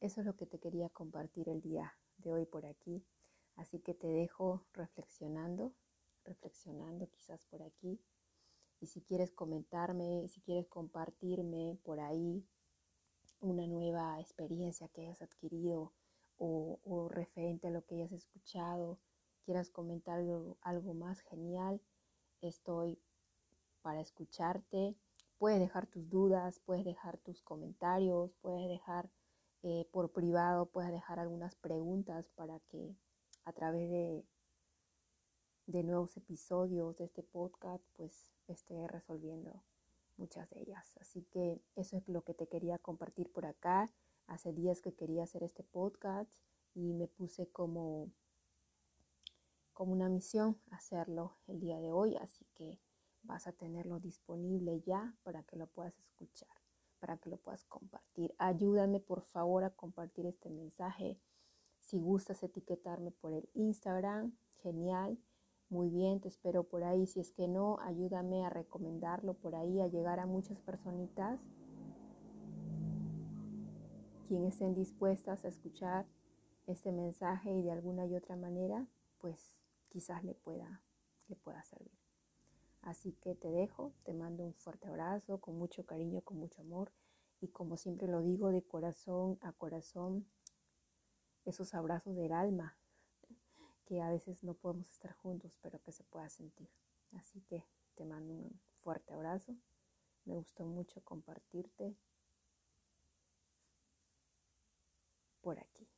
Eso 0.00 0.20
es 0.20 0.26
lo 0.26 0.36
que 0.36 0.46
te 0.46 0.58
quería 0.58 0.88
compartir 0.88 1.48
el 1.50 1.60
día 1.60 1.92
de 2.16 2.32
hoy 2.32 2.46
por 2.46 2.64
aquí. 2.64 3.04
Así 3.56 3.78
que 3.80 3.92
te 3.92 4.06
dejo 4.06 4.64
reflexionando, 4.72 5.74
reflexionando 6.24 7.10
quizás 7.10 7.44
por 7.46 7.62
aquí. 7.62 8.00
Y 8.80 8.86
si 8.86 9.02
quieres 9.02 9.32
comentarme, 9.32 10.28
si 10.28 10.40
quieres 10.40 10.66
compartirme 10.66 11.78
por 11.82 12.00
ahí 12.00 12.46
una 13.40 13.66
nueva 13.66 14.18
experiencia 14.20 14.88
que 14.88 15.02
hayas 15.02 15.20
adquirido 15.20 15.92
o, 16.38 17.08
referente 17.10 17.68
a 17.68 17.70
lo 17.70 17.84
que 17.84 17.96
hayas 17.96 18.12
escuchado, 18.12 18.98
quieras 19.44 19.70
comentar 19.70 20.18
algo, 20.18 20.58
algo 20.60 20.94
más 20.94 21.20
genial, 21.20 21.80
estoy 22.40 22.98
para 23.82 24.00
escucharte. 24.00 24.96
Puedes 25.38 25.60
dejar 25.60 25.86
tus 25.86 26.08
dudas, 26.08 26.60
puedes 26.64 26.84
dejar 26.84 27.18
tus 27.18 27.42
comentarios, 27.42 28.34
puedes 28.40 28.68
dejar 28.68 29.10
eh, 29.62 29.86
por 29.92 30.12
privado, 30.12 30.66
puedes 30.66 30.90
dejar 30.90 31.18
algunas 31.18 31.54
preguntas 31.56 32.28
para 32.34 32.58
que 32.68 32.96
a 33.44 33.52
través 33.52 33.90
de, 33.90 34.24
de 35.66 35.82
nuevos 35.82 36.16
episodios 36.16 36.96
de 36.96 37.04
este 37.04 37.22
podcast, 37.22 37.84
pues 37.96 38.32
esté 38.48 38.86
resolviendo 38.88 39.62
muchas 40.16 40.48
de 40.50 40.60
ellas. 40.60 40.96
Así 41.00 41.22
que 41.30 41.60
eso 41.74 41.96
es 41.96 42.08
lo 42.08 42.22
que 42.22 42.34
te 42.34 42.46
quería 42.46 42.78
compartir 42.78 43.30
por 43.30 43.46
acá. 43.46 43.90
Hace 44.26 44.52
días 44.52 44.80
que 44.80 44.92
quería 44.92 45.22
hacer 45.22 45.44
este 45.44 45.62
podcast 45.62 46.32
y 46.74 46.94
me 46.94 47.06
puse 47.06 47.46
como, 47.48 48.10
como 49.72 49.92
una 49.92 50.08
misión 50.08 50.60
hacerlo 50.70 51.36
el 51.46 51.60
día 51.60 51.78
de 51.78 51.92
hoy, 51.92 52.16
así 52.16 52.44
que 52.54 52.80
vas 53.22 53.46
a 53.46 53.52
tenerlo 53.52 54.00
disponible 54.00 54.80
ya 54.80 55.14
para 55.22 55.44
que 55.44 55.56
lo 55.56 55.68
puedas 55.68 55.96
escuchar, 56.00 56.50
para 56.98 57.18
que 57.18 57.30
lo 57.30 57.36
puedas 57.36 57.64
compartir. 57.66 58.34
Ayúdame 58.38 58.98
por 58.98 59.22
favor 59.22 59.62
a 59.62 59.70
compartir 59.70 60.26
este 60.26 60.50
mensaje. 60.50 61.20
Si 61.78 62.00
gustas 62.00 62.42
etiquetarme 62.42 63.12
por 63.12 63.32
el 63.32 63.48
Instagram, 63.54 64.36
genial. 64.56 65.18
Muy 65.68 65.88
bien, 65.88 66.20
te 66.20 66.28
espero 66.28 66.64
por 66.64 66.82
ahí. 66.82 67.06
Si 67.06 67.20
es 67.20 67.32
que 67.32 67.46
no, 67.46 67.78
ayúdame 67.80 68.44
a 68.44 68.50
recomendarlo 68.50 69.34
por 69.34 69.54
ahí, 69.54 69.80
a 69.80 69.86
llegar 69.86 70.18
a 70.18 70.26
muchas 70.26 70.60
personitas 70.60 71.40
quien 74.26 74.44
estén 74.44 74.74
dispuestas 74.74 75.44
a 75.44 75.48
escuchar 75.48 76.06
este 76.66 76.92
mensaje 76.92 77.50
y 77.50 77.62
de 77.62 77.70
alguna 77.70 78.06
y 78.06 78.16
otra 78.16 78.36
manera, 78.36 78.86
pues 79.18 79.56
quizás 79.88 80.24
le 80.24 80.34
pueda, 80.34 80.82
le 81.28 81.36
pueda 81.36 81.62
servir. 81.64 81.98
Así 82.82 83.12
que 83.12 83.34
te 83.34 83.50
dejo, 83.50 83.92
te 84.04 84.12
mando 84.12 84.44
un 84.44 84.54
fuerte 84.54 84.88
abrazo, 84.88 85.38
con 85.38 85.56
mucho 85.56 85.86
cariño, 85.86 86.20
con 86.20 86.38
mucho 86.38 86.60
amor 86.60 86.92
y 87.40 87.48
como 87.48 87.76
siempre 87.76 88.08
lo 88.08 88.22
digo 88.22 88.50
de 88.50 88.62
corazón 88.62 89.38
a 89.42 89.52
corazón, 89.52 90.26
esos 91.44 91.74
abrazos 91.74 92.16
del 92.16 92.32
alma 92.32 92.76
que 93.86 94.02
a 94.02 94.10
veces 94.10 94.42
no 94.42 94.54
podemos 94.54 94.90
estar 94.90 95.12
juntos, 95.12 95.58
pero 95.62 95.80
que 95.80 95.92
se 95.92 96.02
pueda 96.04 96.28
sentir. 96.28 96.68
Así 97.12 97.40
que 97.42 97.64
te 97.94 98.04
mando 98.04 98.34
un 98.34 98.60
fuerte 98.80 99.14
abrazo. 99.14 99.56
Me 100.24 100.34
gustó 100.34 100.64
mucho 100.66 101.00
compartirte 101.02 101.94
por 105.46 105.60
aquí. 105.60 105.88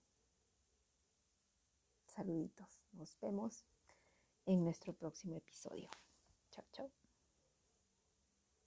Saluditos. 2.04 2.82
Nos 2.92 3.18
vemos 3.18 3.64
en 4.44 4.62
nuestro 4.62 4.92
próximo 4.92 5.36
episodio. 5.36 5.88
Chao, 6.50 6.66
chao. 6.70 7.07